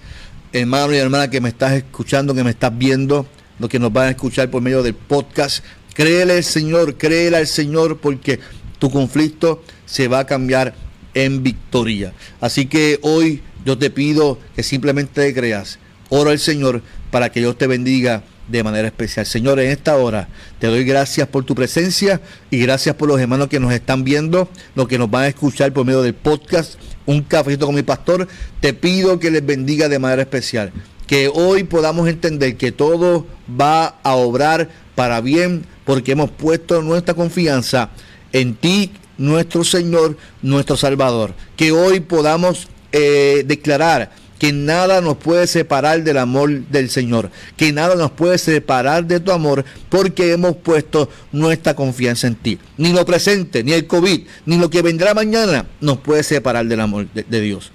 hermano 0.52 0.94
y 0.94 0.96
hermana 0.96 1.28
que 1.28 1.40
me 1.40 1.48
estás 1.48 1.72
escuchando, 1.72 2.34
que 2.34 2.44
me 2.44 2.50
estás 2.50 2.76
viendo, 2.76 3.26
lo 3.58 3.68
que 3.68 3.78
nos 3.78 3.92
van 3.92 4.08
a 4.08 4.10
escuchar 4.10 4.50
por 4.50 4.62
medio 4.62 4.82
del 4.82 4.94
podcast. 4.94 5.64
Créele 5.94 6.34
al 6.34 6.44
Señor, 6.44 6.96
créele 6.96 7.36
al 7.36 7.46
Señor 7.46 7.98
porque 7.98 8.40
tu 8.78 8.90
conflicto 8.90 9.62
se 9.84 10.08
va 10.08 10.20
a 10.20 10.26
cambiar 10.26 10.74
en 11.14 11.42
victoria. 11.42 12.12
Así 12.40 12.66
que 12.66 12.98
hoy 13.02 13.42
yo 13.64 13.78
te 13.78 13.90
pido 13.90 14.38
que 14.54 14.62
simplemente 14.62 15.32
creas. 15.34 15.78
Oro 16.08 16.30
al 16.30 16.38
Señor 16.38 16.82
para 17.10 17.30
que 17.30 17.40
Dios 17.40 17.56
te 17.56 17.66
bendiga 17.66 18.22
de 18.48 18.62
manera 18.62 18.88
especial. 18.88 19.24
Señor, 19.24 19.60
en 19.60 19.70
esta 19.70 19.96
hora 19.96 20.28
te 20.58 20.66
doy 20.66 20.84
gracias 20.84 21.28
por 21.28 21.44
tu 21.44 21.54
presencia 21.54 22.20
y 22.50 22.58
gracias 22.58 22.94
por 22.96 23.08
los 23.08 23.20
hermanos 23.20 23.48
que 23.48 23.60
nos 23.60 23.72
están 23.72 24.04
viendo, 24.04 24.48
los 24.74 24.88
que 24.88 24.98
nos 24.98 25.10
van 25.10 25.24
a 25.24 25.28
escuchar 25.28 25.72
por 25.72 25.86
medio 25.86 26.02
del 26.02 26.14
podcast, 26.14 26.74
un 27.06 27.22
cafecito 27.22 27.66
con 27.66 27.74
mi 27.74 27.82
pastor. 27.82 28.28
Te 28.60 28.74
pido 28.74 29.18
que 29.18 29.30
les 29.30 29.44
bendiga 29.44 29.88
de 29.88 29.98
manera 29.98 30.22
especial. 30.22 30.72
Que 31.06 31.28
hoy 31.28 31.64
podamos 31.64 32.08
entender 32.08 32.56
que 32.56 32.72
todo 32.72 33.26
va 33.60 33.98
a 34.02 34.14
obrar 34.14 34.68
para 34.94 35.20
bien 35.20 35.64
porque 35.84 36.12
hemos 36.12 36.30
puesto 36.30 36.82
nuestra 36.82 37.14
confianza 37.14 37.90
en 38.32 38.54
ti, 38.54 38.92
nuestro 39.18 39.64
Señor, 39.64 40.16
nuestro 40.42 40.76
Salvador. 40.76 41.34
Que 41.56 41.72
hoy 41.72 42.00
podamos 42.00 42.68
eh, 42.92 43.44
declarar 43.46 44.10
que 44.38 44.52
nada 44.52 45.00
nos 45.00 45.18
puede 45.18 45.46
separar 45.46 46.02
del 46.02 46.18
amor 46.18 46.50
del 46.66 46.90
Señor, 46.90 47.30
que 47.56 47.72
nada 47.72 47.94
nos 47.94 48.10
puede 48.10 48.38
separar 48.38 49.06
de 49.06 49.20
tu 49.20 49.30
amor 49.30 49.64
porque 49.88 50.32
hemos 50.32 50.56
puesto 50.56 51.08
nuestra 51.30 51.76
confianza 51.76 52.26
en 52.26 52.34
ti. 52.34 52.58
Ni 52.76 52.92
lo 52.92 53.06
presente, 53.06 53.62
ni 53.62 53.72
el 53.72 53.86
COVID, 53.86 54.22
ni 54.46 54.58
lo 54.58 54.68
que 54.68 54.82
vendrá 54.82 55.14
mañana 55.14 55.66
nos 55.80 55.98
puede 55.98 56.24
separar 56.24 56.66
del 56.66 56.80
amor 56.80 57.06
de, 57.14 57.22
de 57.22 57.40
Dios. 57.40 57.70